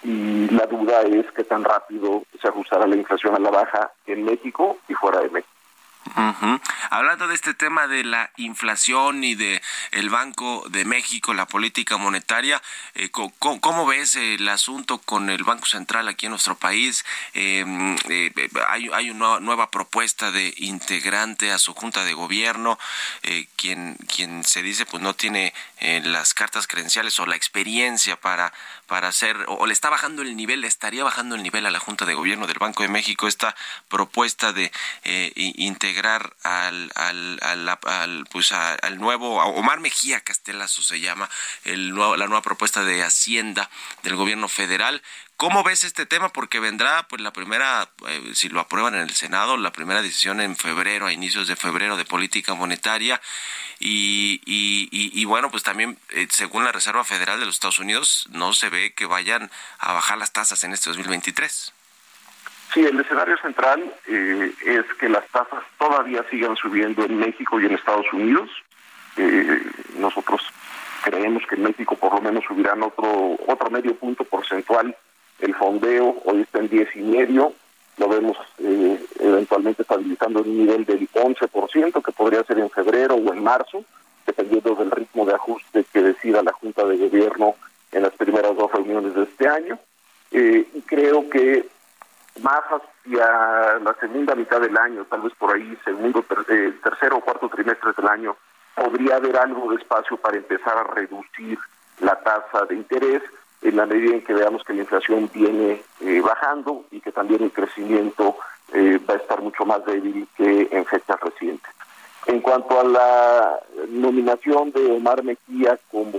[0.02, 4.24] y la duda es que tan rápido se ajustará la inflación a la baja en
[4.24, 5.55] México y fuera de México.
[6.90, 11.96] Hablando de este tema de la inflación y de el Banco de México, la política
[11.96, 12.62] monetaria,
[12.94, 17.04] eh, ¿cómo, ves el asunto con el Banco Central aquí en nuestro país?
[17.34, 18.32] Em, eh,
[18.68, 22.78] hay, hay, una nueva propuesta de integrante a su junta de gobierno,
[23.22, 28.52] eh, quien, quien se dice pues no tiene las cartas credenciales o la experiencia para
[28.86, 31.80] para hacer, o, le está bajando el nivel, le estaría bajando el nivel a la
[31.80, 33.54] Junta de Gobierno del Banco de México esta
[33.88, 34.72] propuesta de
[35.04, 37.40] eh, integrar al, al,
[37.82, 41.28] al, pues al nuevo, Omar Mejía Castelazo se llama,
[41.64, 43.68] el nuevo, la nueva propuesta de Hacienda
[44.02, 45.02] del Gobierno Federal.
[45.36, 46.30] ¿Cómo ves este tema?
[46.30, 50.40] Porque vendrá, pues, la primera, eh, si lo aprueban en el Senado, la primera decisión
[50.40, 53.20] en febrero, a inicios de febrero, de política monetaria.
[53.78, 58.54] Y, y, bueno, pues también, eh, según la Reserva Federal de los Estados Unidos, no
[58.54, 61.74] se ve que vayan a bajar las tasas en este 2023.
[62.72, 67.66] Sí, el escenario central eh, es que las tasas todavía sigan subiendo en México y
[67.66, 68.48] en Estados Unidos.
[69.98, 70.40] nosotros
[71.04, 74.94] creemos que en México por lo menos subirán otro otro medio punto porcentual
[75.40, 77.52] el fondeo hoy está en 10 y medio,
[77.98, 83.14] lo vemos eh, eventualmente estabilizando en un nivel del 11%, que podría ser en febrero
[83.14, 83.84] o en marzo,
[84.26, 87.54] dependiendo del ritmo de ajuste que decida la Junta de Gobierno
[87.92, 89.78] en las primeras dos reuniones de este año.
[90.32, 91.66] Eh, creo que
[92.42, 97.20] más hacia la segunda mitad del año, tal vez por ahí, segundo, eh, tercero o
[97.20, 98.36] cuarto trimestre del año,
[98.74, 101.58] podría haber algo de espacio para empezar a reducir
[102.00, 103.22] la tasa de interés
[103.68, 107.42] en la medida en que veamos que la inflación viene eh, bajando y que también
[107.42, 108.36] el crecimiento
[108.72, 111.72] eh, va a estar mucho más débil que en fechas recientes.
[112.26, 116.18] En cuanto a la nominación de Omar Mejía como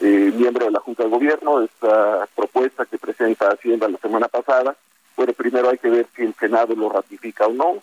[0.00, 4.76] eh, miembro de la Junta de Gobierno, esta propuesta que presenta Hacienda la semana pasada,
[5.16, 7.74] bueno, primero hay que ver si el Senado lo ratifica o no,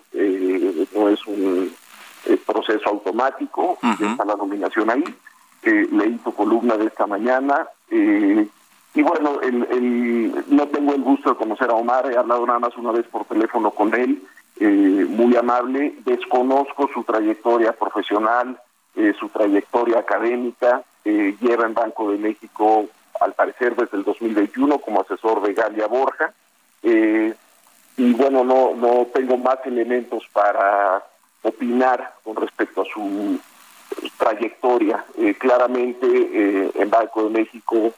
[0.96, 1.74] no es un
[2.46, 5.04] proceso automático, está la nominación ahí,
[5.64, 8.48] leí tu columna de esta mañana, eh,
[8.96, 12.76] y bueno, el, no tengo el gusto de conocer a Omar, he hablado nada más
[12.76, 14.22] una vez por teléfono con él,
[14.60, 18.60] eh, muy amable, desconozco su trayectoria profesional,
[18.96, 22.88] eh, su trayectoria académica, eh, lleva en Banco de México,
[23.22, 26.34] al parecer desde el 2021, como asesor de Galia Borja,
[26.82, 31.04] y bueno, no, no tengo más elementos para
[31.44, 33.38] opinar con respecto a su
[34.18, 35.04] trayectoria.
[35.38, 37.94] claramente en Banco de México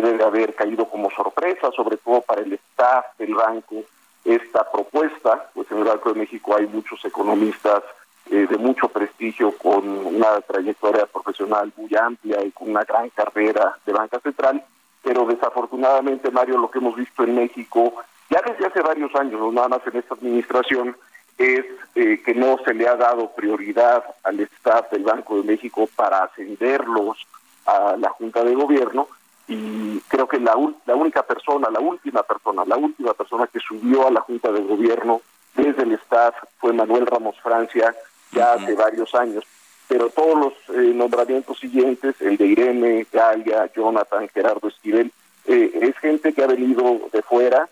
[0.00, 3.76] debe de haber caído como sorpresa, sobre todo para el staff del banco,
[4.24, 7.82] esta propuesta, pues en el Banco de México hay muchos economistas
[8.30, 13.76] eh, de mucho prestigio con una trayectoria profesional muy amplia y con una gran carrera
[13.84, 14.64] de banca central,
[15.02, 17.94] pero desafortunadamente, Mario, lo que hemos visto en México,
[18.30, 20.96] ya desde hace varios años, no nada más en esta administración,
[21.36, 25.86] es eh, que no se le ha dado prioridad al staff del Banco de México
[25.94, 27.18] para ascenderlos
[27.66, 29.08] a la Junta de Gobierno
[29.46, 34.06] y creo que la, la única persona, la última persona, la última persona que subió
[34.06, 35.20] a la Junta de Gobierno
[35.54, 37.94] desde el staff fue Manuel Ramos Francia
[38.32, 39.44] ya hace varios años.
[39.86, 45.12] Pero todos los eh, nombramientos siguientes, el de Irene, Galia, Jonathan, Gerardo Esquivel,
[45.46, 47.68] eh, es gente que ha venido de fuera.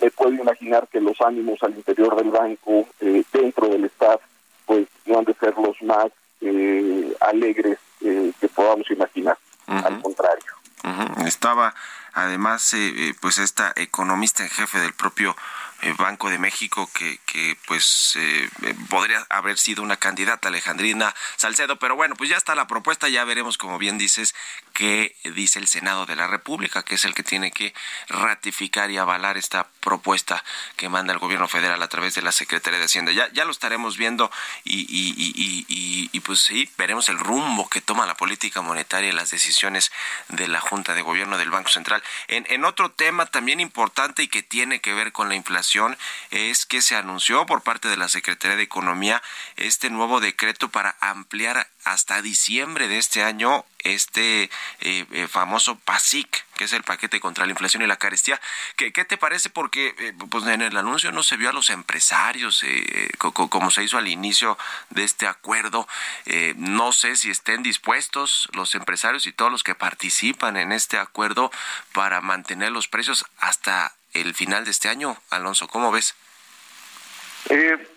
[0.00, 4.20] Me puedo imaginar que los ánimos al interior del banco, eh, dentro del staff,
[4.64, 6.10] pues no han de ser los más
[7.20, 9.36] alegres que podamos imaginar
[9.70, 10.52] al contrario.
[11.26, 11.74] Estaba
[12.12, 15.36] además eh, eh, pues esta economista en jefe del propio
[15.82, 21.14] eh, Banco de México que, que pues eh, eh, podría haber sido una candidata Alejandrina
[21.36, 24.34] Salcedo, pero bueno, pues ya está la propuesta, ya veremos como bien dices
[24.72, 27.74] qué dice el Senado de la República, que es el que tiene que
[28.08, 30.44] ratificar y avalar esta propuesta
[30.76, 33.12] que manda el gobierno federal a través de la Secretaría de Hacienda.
[33.12, 34.30] Ya, ya lo estaremos viendo
[34.64, 35.14] y, y,
[35.68, 39.92] y, y pues sí, veremos el rumbo que toma la política monetaria y las decisiones
[40.28, 42.02] de la Junta de Gobierno del Banco Central.
[42.28, 45.96] En, en otro tema también importante y que tiene que ver con la inflación,
[46.30, 49.22] es que se anunció por parte de la Secretaría de Economía
[49.56, 54.44] este nuevo decreto para ampliar hasta diciembre de este año este
[54.80, 58.40] eh, eh, famoso PASIC, que es el paquete contra la inflación y la carestía.
[58.76, 59.50] ¿Qué, qué te parece?
[59.50, 62.64] Porque eh, pues en el anuncio no se vio a los empresarios,
[63.18, 64.58] como se hizo al inicio
[64.90, 65.86] de este acuerdo.
[66.56, 71.50] no sé si estén dispuestos los empresarios y todos los que participan en este acuerdo
[71.92, 75.16] para mantener los precios hasta el final de este año.
[75.30, 76.14] Alonso, ¿cómo ves?
[77.48, 77.89] Eh,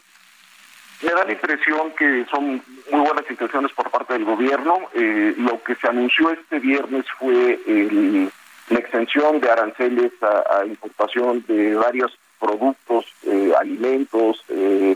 [1.01, 4.79] me da la impresión que son muy buenas intenciones por parte del gobierno.
[4.93, 7.59] Eh, lo que se anunció este viernes fue
[8.69, 14.95] la extensión de aranceles a, importación de varios productos, eh, alimentos, eh,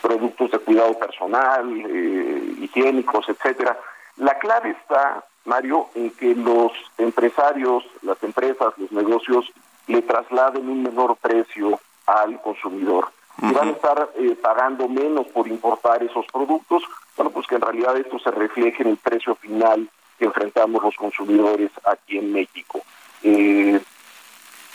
[0.00, 1.66] productos de cuidado personal,
[2.60, 3.76] higiénicos, etcétera.
[4.18, 9.50] La clave está, Mario, en que los empresarios, las empresas, los negocios
[9.88, 13.08] le trasladen un menor precio al consumidor
[13.42, 16.82] y van a estar eh, pagando menos por importar esos productos,
[17.16, 20.94] bueno, pues que en realidad esto se refleje en el precio final que enfrentamos los
[20.96, 22.82] consumidores aquí en México.
[23.22, 23.80] Eh,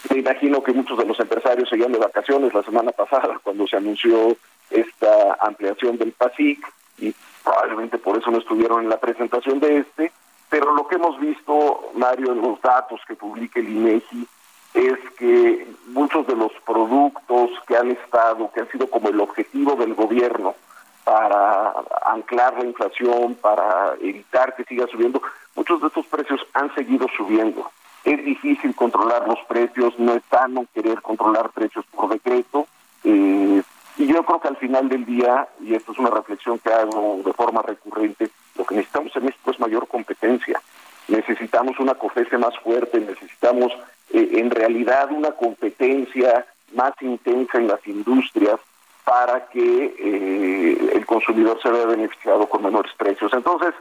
[0.10, 3.78] me imagino que muchos de los empresarios seguían de vacaciones la semana pasada cuando se
[3.78, 4.36] anunció
[4.70, 6.66] esta ampliación del PASIC
[7.00, 10.12] y probablemente por eso no estuvieron en la presentación de este,
[10.50, 14.28] pero lo que hemos visto, Mario, en los datos que publica el INEGI,
[14.74, 19.76] es que muchos de los productos que han estado, que han sido como el objetivo
[19.76, 20.56] del gobierno
[21.04, 21.74] para
[22.06, 25.22] anclar la inflación, para evitar que siga subiendo,
[25.56, 27.70] muchos de estos precios han seguido subiendo.
[28.04, 32.68] Es difícil controlar los precios, no es sano querer controlar precios por decreto.
[33.04, 33.62] Eh,
[33.98, 37.22] y yo creo que al final del día, y esto es una reflexión que hago
[37.24, 40.62] de forma recurrente, lo que necesitamos en México es mayor competencia.
[41.08, 43.72] Necesitamos una COFESE más fuerte, necesitamos
[44.14, 48.60] eh, en realidad una competencia más intensa en las industrias
[49.04, 53.32] para que eh, el consumidor se vea beneficiado con menores precios.
[53.34, 53.74] Entonces,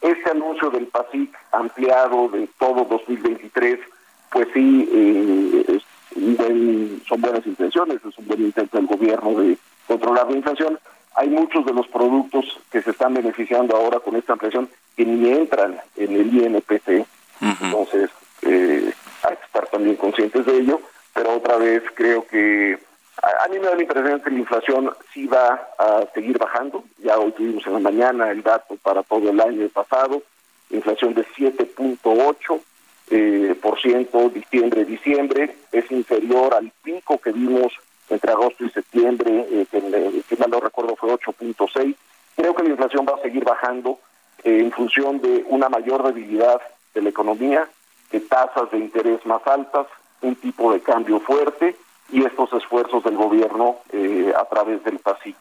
[0.00, 3.80] este anuncio del PASIC ampliado de todo 2023,
[4.30, 5.80] pues sí, eh,
[7.08, 10.78] son buenas intenciones, es un buen intento del gobierno de controlar la inflación.
[11.16, 15.30] Hay muchos de los productos que se están beneficiando ahora con esta ampliación que ni
[15.30, 17.06] entran en el INPC.
[17.40, 18.10] Entonces,
[18.42, 18.92] eh,
[19.22, 20.80] hay que estar también conscientes de ello,
[21.14, 22.78] pero otra vez creo que
[23.22, 26.84] a, mí me da la impresión que la inflación sí va a seguir bajando.
[26.98, 30.22] Ya hoy tuvimos en la mañana el dato para todo el año pasado,
[30.70, 32.60] inflación de 7.8
[33.10, 37.72] eh, por ciento diciembre-diciembre, es inferior al pico que vimos
[38.10, 41.94] entre agosto y septiembre, eh, que, mal no recuerdo fue 8.6.
[42.36, 43.98] Creo que la inflación va a seguir bajando
[44.44, 46.60] eh, en función de una mayor debilidad
[46.94, 47.68] de la economía,
[48.10, 49.86] de tasas de interés más altas,
[50.22, 51.76] un tipo de cambio fuerte
[52.10, 55.36] y estos esfuerzos del gobierno eh, a través del PASIC.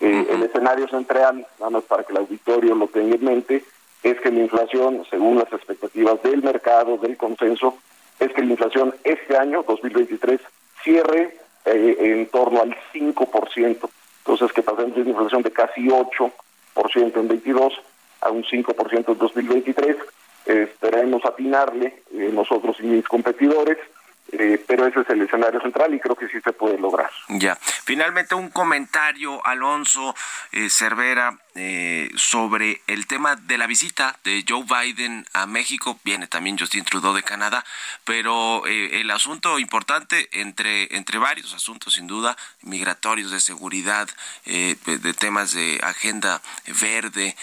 [0.00, 3.64] Eh, el escenario central, nada más para que el auditorio lo tenga en mente,
[4.02, 7.78] es que la inflación, según las expectativas del mercado, del consenso,
[8.18, 10.40] es que la inflación este año, 2023,
[10.82, 13.90] cierre eh, en torno al 5%.
[14.18, 16.32] Entonces, que pasemos de una inflación de casi 8%
[17.16, 17.72] en 22
[18.22, 19.96] a un 5% en 2023
[20.46, 23.78] esperemos atinarle eh, nosotros y mis competidores.
[24.34, 27.10] Eh, pero ese es el escenario central y creo que sí se puede lograr.
[27.28, 27.54] Ya.
[27.56, 30.14] Finalmente, un comentario, Alonso
[30.52, 36.00] eh, Cervera, eh, sobre el tema de la visita de Joe Biden a México.
[36.02, 37.62] Viene también Justin Trudeau de Canadá,
[38.04, 44.08] pero eh, el asunto importante entre, entre varios asuntos, sin duda, migratorios, de seguridad,
[44.46, 46.40] eh, de temas de agenda
[46.80, 47.36] verde,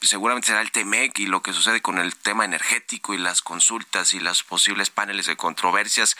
[0.00, 4.14] seguramente será el TEMEC y lo que sucede con el tema energético y las consultas
[4.14, 6.16] y los posibles paneles de controversias.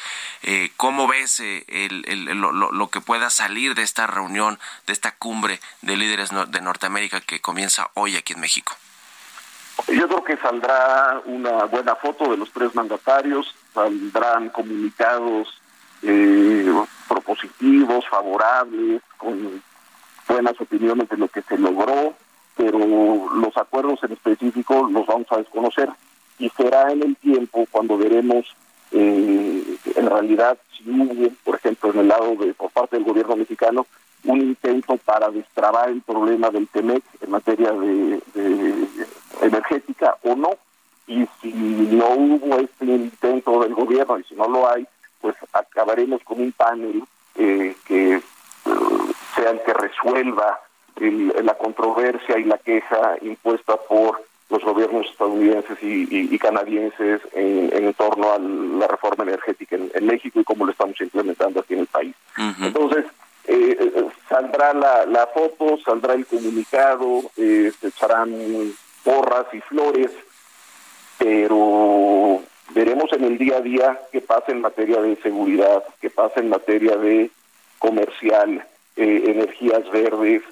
[0.77, 2.03] ¿Cómo ves el,
[2.41, 7.12] lo, lo que pueda salir de esta reunión, de esta cumbre de líderes de Norteamérica?
[7.21, 8.75] Que comienza hoy aquí en México?
[9.89, 15.61] Yo creo que saldrá una buena foto de los tres mandatarios, saldrán comunicados
[16.03, 16.73] eh,
[17.09, 19.63] propositivos, favorables, con
[20.29, 22.15] buenas opiniones de lo que se logró,
[22.57, 22.79] pero
[23.35, 25.89] los acuerdos en específico los vamos a desconocer
[26.39, 28.47] y será en el tiempo cuando veremos
[28.91, 33.37] eh, en realidad si hubo, por ejemplo, en el lado de por parte del gobierno
[33.37, 33.87] mexicano,
[34.25, 38.21] un intento para destrabar el problema del TEMEC en materia de,
[39.41, 40.51] energética o no.
[41.07, 44.87] Y si no hubo este intento del gobierno y si no lo hay,
[45.21, 47.03] pues acabaremos con un panel
[47.35, 48.23] eh, que eh,
[49.35, 50.61] sea el que resuelva
[51.43, 58.39] la controversia y la queja impuesta por los gobiernos estadounidenses y, canadienses en, torno a
[58.39, 62.15] la reforma energética en, México y cómo lo estamos implementando aquí en el país.
[62.61, 63.07] Entonces,
[63.47, 68.33] eh, saldrá la, la, foto, saldrá el comunicado, eh, se echarán
[69.05, 70.11] porras y flores,
[71.19, 72.43] pero
[72.75, 76.49] veremos en el día a día qué pasa en materia de seguridad, qué pasa en
[76.49, 77.31] materia de
[77.79, 78.65] comercial,
[78.97, 80.43] eh, energías verdes.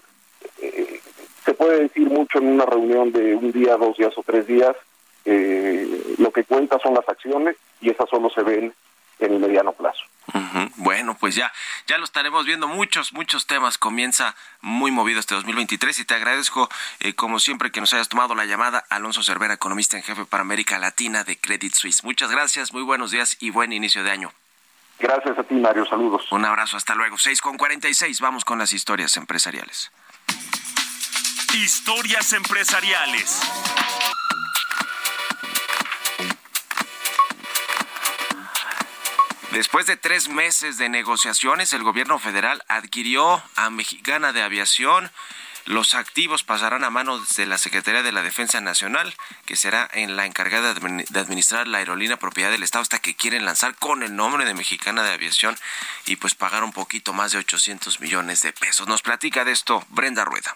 [0.60, 1.00] Eh,
[1.44, 4.76] se puede decir mucho en una reunión de un día, dos días o tres días.
[5.24, 8.72] Eh, lo que cuenta son las acciones y esas solo se ven
[9.18, 10.02] en el mediano plazo.
[10.76, 11.52] Bueno, pues ya,
[11.86, 12.68] ya lo estaremos viendo.
[12.68, 13.78] Muchos, muchos temas.
[13.78, 16.68] Comienza muy movido este 2023 y te agradezco,
[17.00, 18.84] eh, como siempre, que nos hayas tomado la llamada.
[18.90, 22.04] Alonso Cervera, economista en jefe para América Latina de Credit Suisse.
[22.04, 24.32] Muchas gracias, muy buenos días y buen inicio de año.
[24.98, 25.86] Gracias a ti, Mario.
[25.86, 26.30] Saludos.
[26.30, 27.16] Un abrazo, hasta luego.
[27.16, 28.20] 6 con 46.
[28.20, 29.90] Vamos con las historias empresariales.
[31.54, 33.40] Historias empresariales.
[39.52, 45.10] Después de tres meses de negociaciones, el gobierno federal adquirió a Mexicana de Aviación.
[45.66, 49.12] Los activos pasarán a manos de la Secretaría de la Defensa Nacional,
[49.46, 53.44] que será en la encargada de administrar la aerolínea propiedad del Estado hasta que quieren
[53.44, 55.58] lanzar con el nombre de Mexicana de Aviación
[56.06, 58.86] y pues pagar un poquito más de 800 millones de pesos.
[58.86, 60.54] Nos platica de esto Brenda Rueda.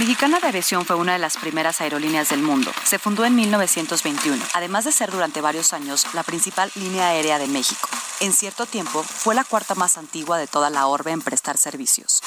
[0.00, 2.72] Mexicana de Aviación fue una de las primeras aerolíneas del mundo.
[2.84, 7.46] Se fundó en 1921, además de ser durante varios años la principal línea aérea de
[7.46, 7.86] México.
[8.20, 12.22] En cierto tiempo, fue la cuarta más antigua de toda la orbe en prestar servicios.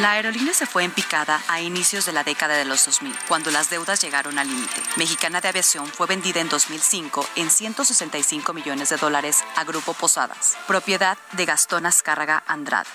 [0.00, 3.52] La aerolínea se fue en picada a inicios de la década de los 2000, cuando
[3.52, 4.82] las deudas llegaron al límite.
[4.96, 10.58] Mexicana de Aviación fue vendida en 2005 en 165 millones de dólares a Grupo Posadas,
[10.66, 12.88] propiedad de Gastón Azcárraga Andrade.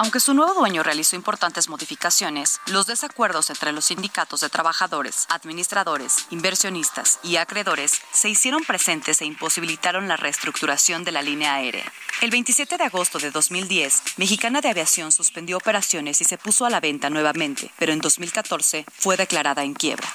[0.00, 6.26] Aunque su nuevo dueño realizó importantes modificaciones, los desacuerdos entre los sindicatos de trabajadores, administradores,
[6.30, 11.92] inversionistas y acreedores se hicieron presentes e imposibilitaron la reestructuración de la línea aérea.
[12.22, 16.70] El 27 de agosto de 2010, Mexicana de Aviación suspendió operaciones y se puso a
[16.70, 20.08] la venta nuevamente, pero en 2014 fue declarada en quiebra.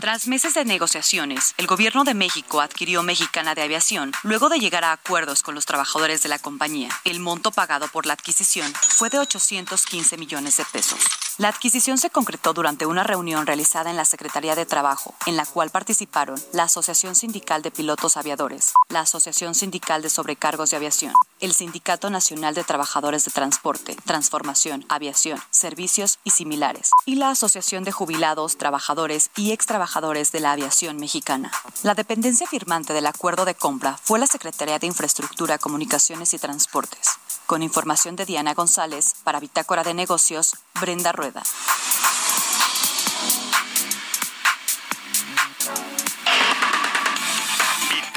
[0.00, 4.84] Tras meses de negociaciones, el gobierno de México adquirió Mexicana de Aviación luego de llegar
[4.84, 6.88] a acuerdos con los trabajadores de la compañía.
[7.04, 10.98] El monto pagado por la adquisición fue de 815 millones de pesos.
[11.38, 15.46] La adquisición se concretó durante una reunión realizada en la Secretaría de Trabajo, en la
[15.46, 21.14] cual participaron la Asociación Sindical de Pilotos Aviadores, la Asociación Sindical de Sobrecargos de Aviación,
[21.40, 27.84] el Sindicato Nacional de Trabajadores de Transporte, Transformación, Aviación, Servicios y similares, y la Asociación
[27.84, 31.50] de Jubilados, Trabajadores y Ex trabajadores de la aviación mexicana.
[31.82, 37.16] La dependencia firmante del acuerdo de compra fue la Secretaría de Infraestructura, Comunicaciones y Transportes.
[37.46, 41.42] Con información de Diana González, para Bitácora de Negocios, Brenda Rueda.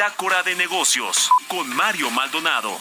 [0.03, 2.77] Bitácora de Negocios, con Mario Maldonado.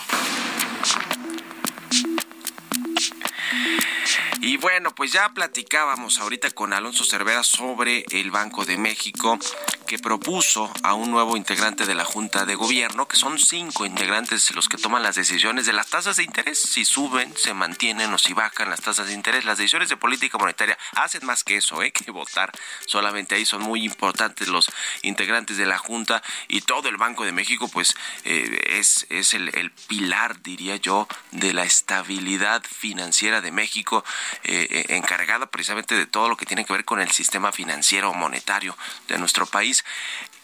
[4.45, 9.39] Y bueno, pues ya platicábamos ahorita con Alonso Cervera sobre el Banco de México
[9.87, 14.53] que propuso a un nuevo integrante de la Junta de Gobierno, que son cinco integrantes
[14.55, 18.19] los que toman las decisiones de las tasas de interés, si suben, se mantienen o
[18.19, 19.45] si bajan las tasas de interés.
[19.45, 21.93] Las decisiones de política monetaria hacen más que eso, ¿eh?
[21.93, 22.51] que votar.
[22.87, 24.73] Solamente ahí son muy importantes los
[25.03, 29.55] integrantes de la Junta y todo el Banco de México, pues eh, es, es el,
[29.57, 34.05] el pilar, diría yo, de la estabilidad financiera de México.
[34.45, 38.13] Eh, eh, encargada precisamente de todo lo que tiene que ver con el sistema financiero
[38.13, 38.77] monetario
[39.09, 39.85] de nuestro país.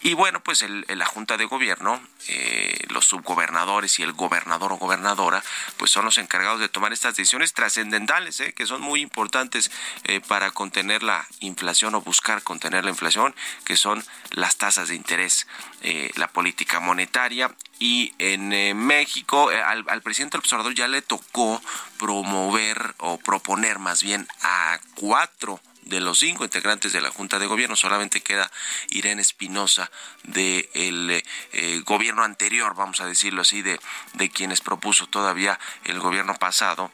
[0.01, 4.77] Y bueno, pues el, la Junta de Gobierno, eh, los subgobernadores y el gobernador o
[4.77, 5.43] gobernadora,
[5.77, 9.69] pues son los encargados de tomar estas decisiones trascendentales, que son muy importantes
[10.27, 13.35] para contener la inflación o buscar contener la inflación,
[13.65, 15.47] que son las tasas de interés,
[16.15, 21.01] la política monetaria y en eh, México eh, al, al, presidente del observador ya le
[21.01, 21.61] tocó
[21.97, 27.47] promover o proponer más bien a cuatro de los cinco integrantes de la Junta de
[27.47, 28.51] Gobierno, solamente queda
[28.89, 29.89] Irene Espinosa
[30.23, 30.69] del
[31.07, 33.79] de eh, gobierno anterior, vamos a decirlo así, de,
[34.13, 36.91] de quienes propuso todavía el gobierno pasado,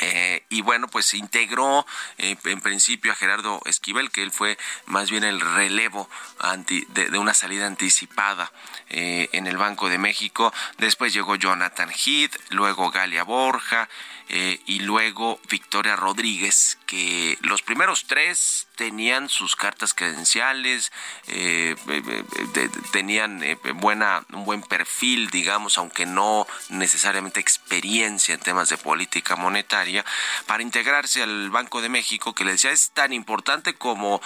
[0.00, 1.86] eh, y bueno, pues integró
[2.18, 7.16] eh, en principio a Gerardo Esquivel, que él fue más bien el relevo anti, de,
[7.18, 8.52] una salida anticipada
[8.88, 10.52] eh, en el Banco de México.
[10.78, 13.88] Después llegó Jonathan Heath, luego Galia Borja,
[14.28, 20.90] eh, y luego Victoria Rodríguez, que los primeros tres tenían sus cartas credenciales,
[22.90, 29.83] tenían buena, un buen perfil, digamos, aunque no necesariamente experiencia en temas de política monetaria,
[30.46, 34.20] para integrarse al Banco de México, que le decía es tan importante como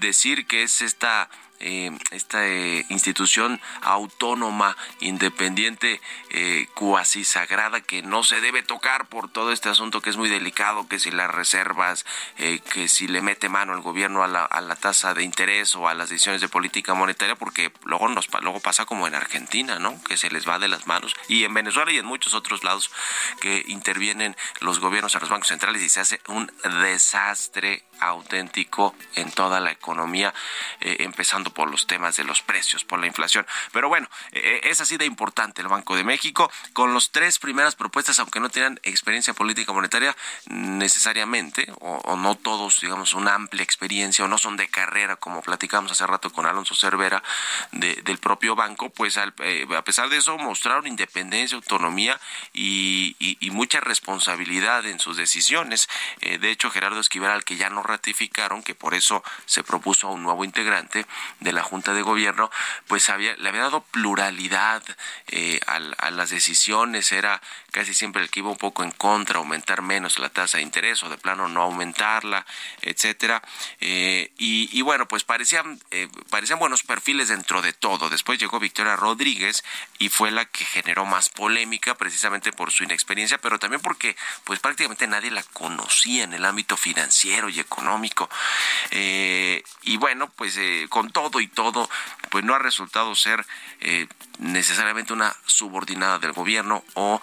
[0.00, 1.28] decir que es esta
[1.62, 6.00] eh, esta eh, institución autónoma, independiente,
[6.30, 10.28] eh, cuasi sagrada, que no se debe tocar por todo este asunto que es muy
[10.28, 12.04] delicado, que si las reservas,
[12.36, 15.88] que si le mete mano el gobierno a la, a la tasa de interés o
[15.88, 20.02] a las decisiones de política monetaria, porque luego, nos, luego pasa como en Argentina, ¿no?
[20.02, 22.90] Que se les va de las manos, y en Venezuela y en muchos otros lados
[23.40, 26.50] que intervienen los gobiernos a los bancos centrales y se hace un
[26.82, 30.34] desastre auténtico en toda la economía,
[30.80, 33.46] eh, empezando por los temas de los precios, por la inflación.
[33.72, 37.74] Pero bueno, eh, es así de importante el Banco de México, con las tres primeras
[37.74, 44.24] propuestas, aunque no tengan experiencia política monetaria necesariamente, o, no todos, digamos, una amplia experiencia,
[44.24, 47.22] o no son de carrera, como platicamos hace rato con Alonso Cervera
[47.72, 52.20] del propio banco, pues eh, a pesar de eso mostraron independencia, autonomía
[52.52, 53.16] y,
[53.52, 55.86] mucha responsabilidad en sus decisiones.
[56.20, 60.10] de hecho, Gerardo Esquivel, al que ya no ratificaron, que por eso se propuso a
[60.12, 61.06] un nuevo integrante
[61.42, 62.50] de la Junta de Gobierno,
[62.86, 64.82] pues había, le había dado pluralidad
[65.28, 67.40] eh, a, las decisiones, era
[67.72, 71.02] casi siempre el que iba un poco en contra, aumentar menos la tasa de interés
[71.02, 72.44] o de plano no aumentarla,
[72.82, 73.42] etcétera.
[73.80, 78.10] Eh, y, bueno, pues parecían, eh, parecían buenos perfiles dentro de todo.
[78.10, 79.64] Después llegó Victoria Rodríguez
[79.98, 84.60] y fue la que generó más polémica precisamente por su inexperiencia, pero también porque pues
[84.60, 88.28] prácticamente nadie la conocía en el ámbito financiero y económico.
[88.90, 90.58] Eh, y bueno, pues
[90.90, 91.88] con todo y todo,
[92.30, 93.46] pues no ha resultado ser
[94.38, 97.20] necesariamente una subordinada del gobierno o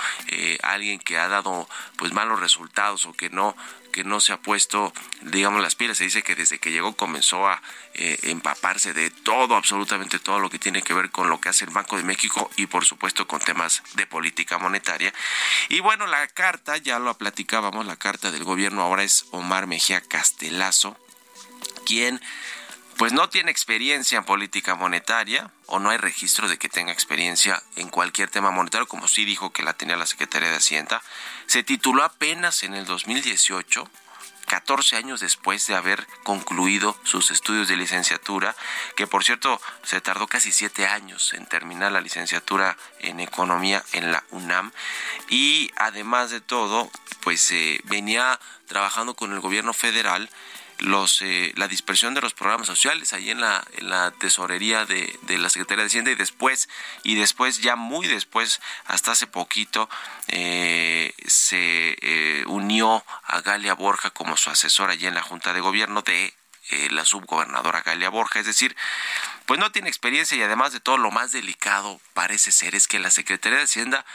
[0.63, 1.67] alguien que ha dado
[1.97, 3.55] pues malos resultados o que no
[3.91, 5.97] que no se ha puesto, digamos, las pilas.
[5.97, 7.61] Se dice que desde que llegó comenzó a
[7.93, 11.71] empaparse de todo, absolutamente todo lo que tiene que ver con lo que hace el
[11.71, 15.13] Banco de México y por supuesto con temas de política monetaria.
[15.69, 20.01] Y bueno, la carta, ya lo platicábamos, la carta del gobierno ahora es Omar Mejía
[20.01, 20.97] Castelazo,
[21.85, 22.21] quien
[22.99, 27.63] pues no tiene experiencia en política monetaria o no hay registro de que tenga experiencia
[27.77, 31.01] en cualquier tema monetario, como sí dijo que la tenía la Secretaría de Hacienda.
[31.45, 33.89] Se tituló apenas en el 2018
[34.47, 38.53] 14 años después de haber concluido sus estudios de licenciatura,
[38.97, 44.11] que por cierto se tardó casi siete años en terminar la licenciatura en economía en
[44.11, 44.71] la UNAM
[45.29, 46.91] y además de todo,
[47.21, 50.29] pues eh, venía trabajando con el gobierno federal
[50.79, 55.37] los eh, la dispersión de los programas sociales ahí en la, la tesorería de, de,
[55.37, 56.69] la Secretaría de Hacienda y después
[57.03, 59.89] y después ya muy después hasta hace poquito
[60.27, 65.61] eh, se eh, unió a Galia Borja como su asesora allí en la Junta de
[65.61, 66.33] Gobierno de
[66.91, 68.75] la subgobernadora Galia Borja, es decir,
[69.47, 72.99] pues no tiene experiencia y además de todo lo más delicado parece ser es que
[72.99, 74.05] la Secretaría de Hacienda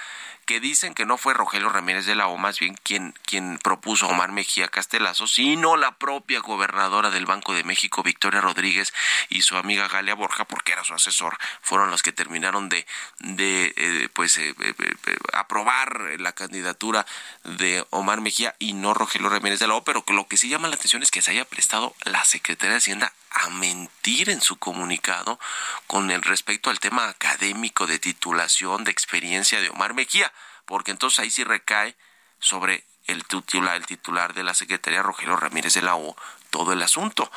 [0.45, 4.07] que dicen que no fue Rogelio Ramírez de la O, más bien quien, quien propuso
[4.07, 8.93] a Omar Mejía Castelazo, sino la propia gobernadora del Banco de México, Victoria Rodríguez,
[9.29, 12.87] y su amiga Galia Borja, porque era su asesor, fueron los que terminaron de,
[13.21, 14.95] de eh, pues, eh, eh,
[15.33, 17.07] aprobar la candidatura
[17.45, 20.69] de Omar Mejía y no Rogelio Ramírez de la O, pero lo que sí llama
[20.69, 24.57] la atención es que se haya prestado la Secretaría de Hacienda a mentir en su
[24.57, 25.39] comunicado
[25.87, 30.33] con el respecto al tema académico de titulación, de experiencia de Omar Mejía,
[30.65, 31.97] porque entonces ahí sí recae
[32.39, 36.17] sobre el titular, el titular de la Secretaría, Rogelio Ramírez de la O,
[36.51, 37.31] todo el asunto.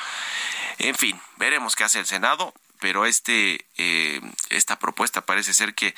[0.77, 5.95] En fin, veremos qué hace el Senado pero este eh, esta propuesta parece ser que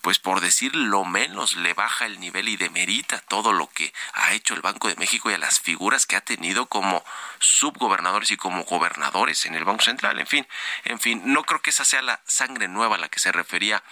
[0.00, 4.32] pues por decir lo menos le baja el nivel y demerita todo lo que ha
[4.32, 7.04] hecho el Banco de México y a las figuras que ha tenido como
[7.38, 10.18] subgobernadores y como gobernadores en el Banco Central.
[10.18, 10.46] En fin
[10.84, 13.82] en fin no creo que esa sea la sangre nueva a la que se refería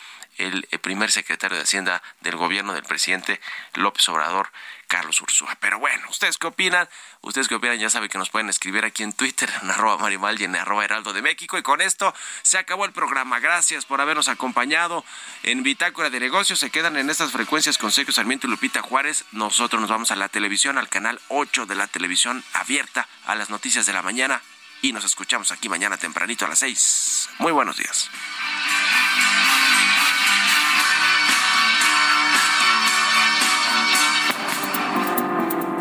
[0.40, 3.40] el, primer secretario de Hacienda del gobierno del presidente
[3.74, 4.50] López Obrador,
[4.88, 5.56] Carlos Ursúa.
[5.60, 6.88] Pero bueno, ¿ustedes qué opinan?
[7.20, 10.40] Ustedes qué opinan, ya saben que nos pueden escribir aquí en Twitter, en arroba marimal
[10.40, 11.58] y en arroba heraldo de México.
[11.58, 13.38] Y con esto se acabó el programa.
[13.38, 15.04] Gracias por habernos acompañado
[15.42, 16.58] en Bitácora de Negocios.
[16.58, 19.24] Se quedan en estas frecuencias con Sergio Sarmiento y Lupita Juárez.
[19.32, 23.50] Nosotros nos vamos a la televisión, al canal 8 de la televisión abierta a las
[23.50, 24.42] noticias de la mañana.
[24.82, 27.28] Y nos escuchamos aquí mañana tempranito a las 6.
[27.38, 28.10] Muy buenos días.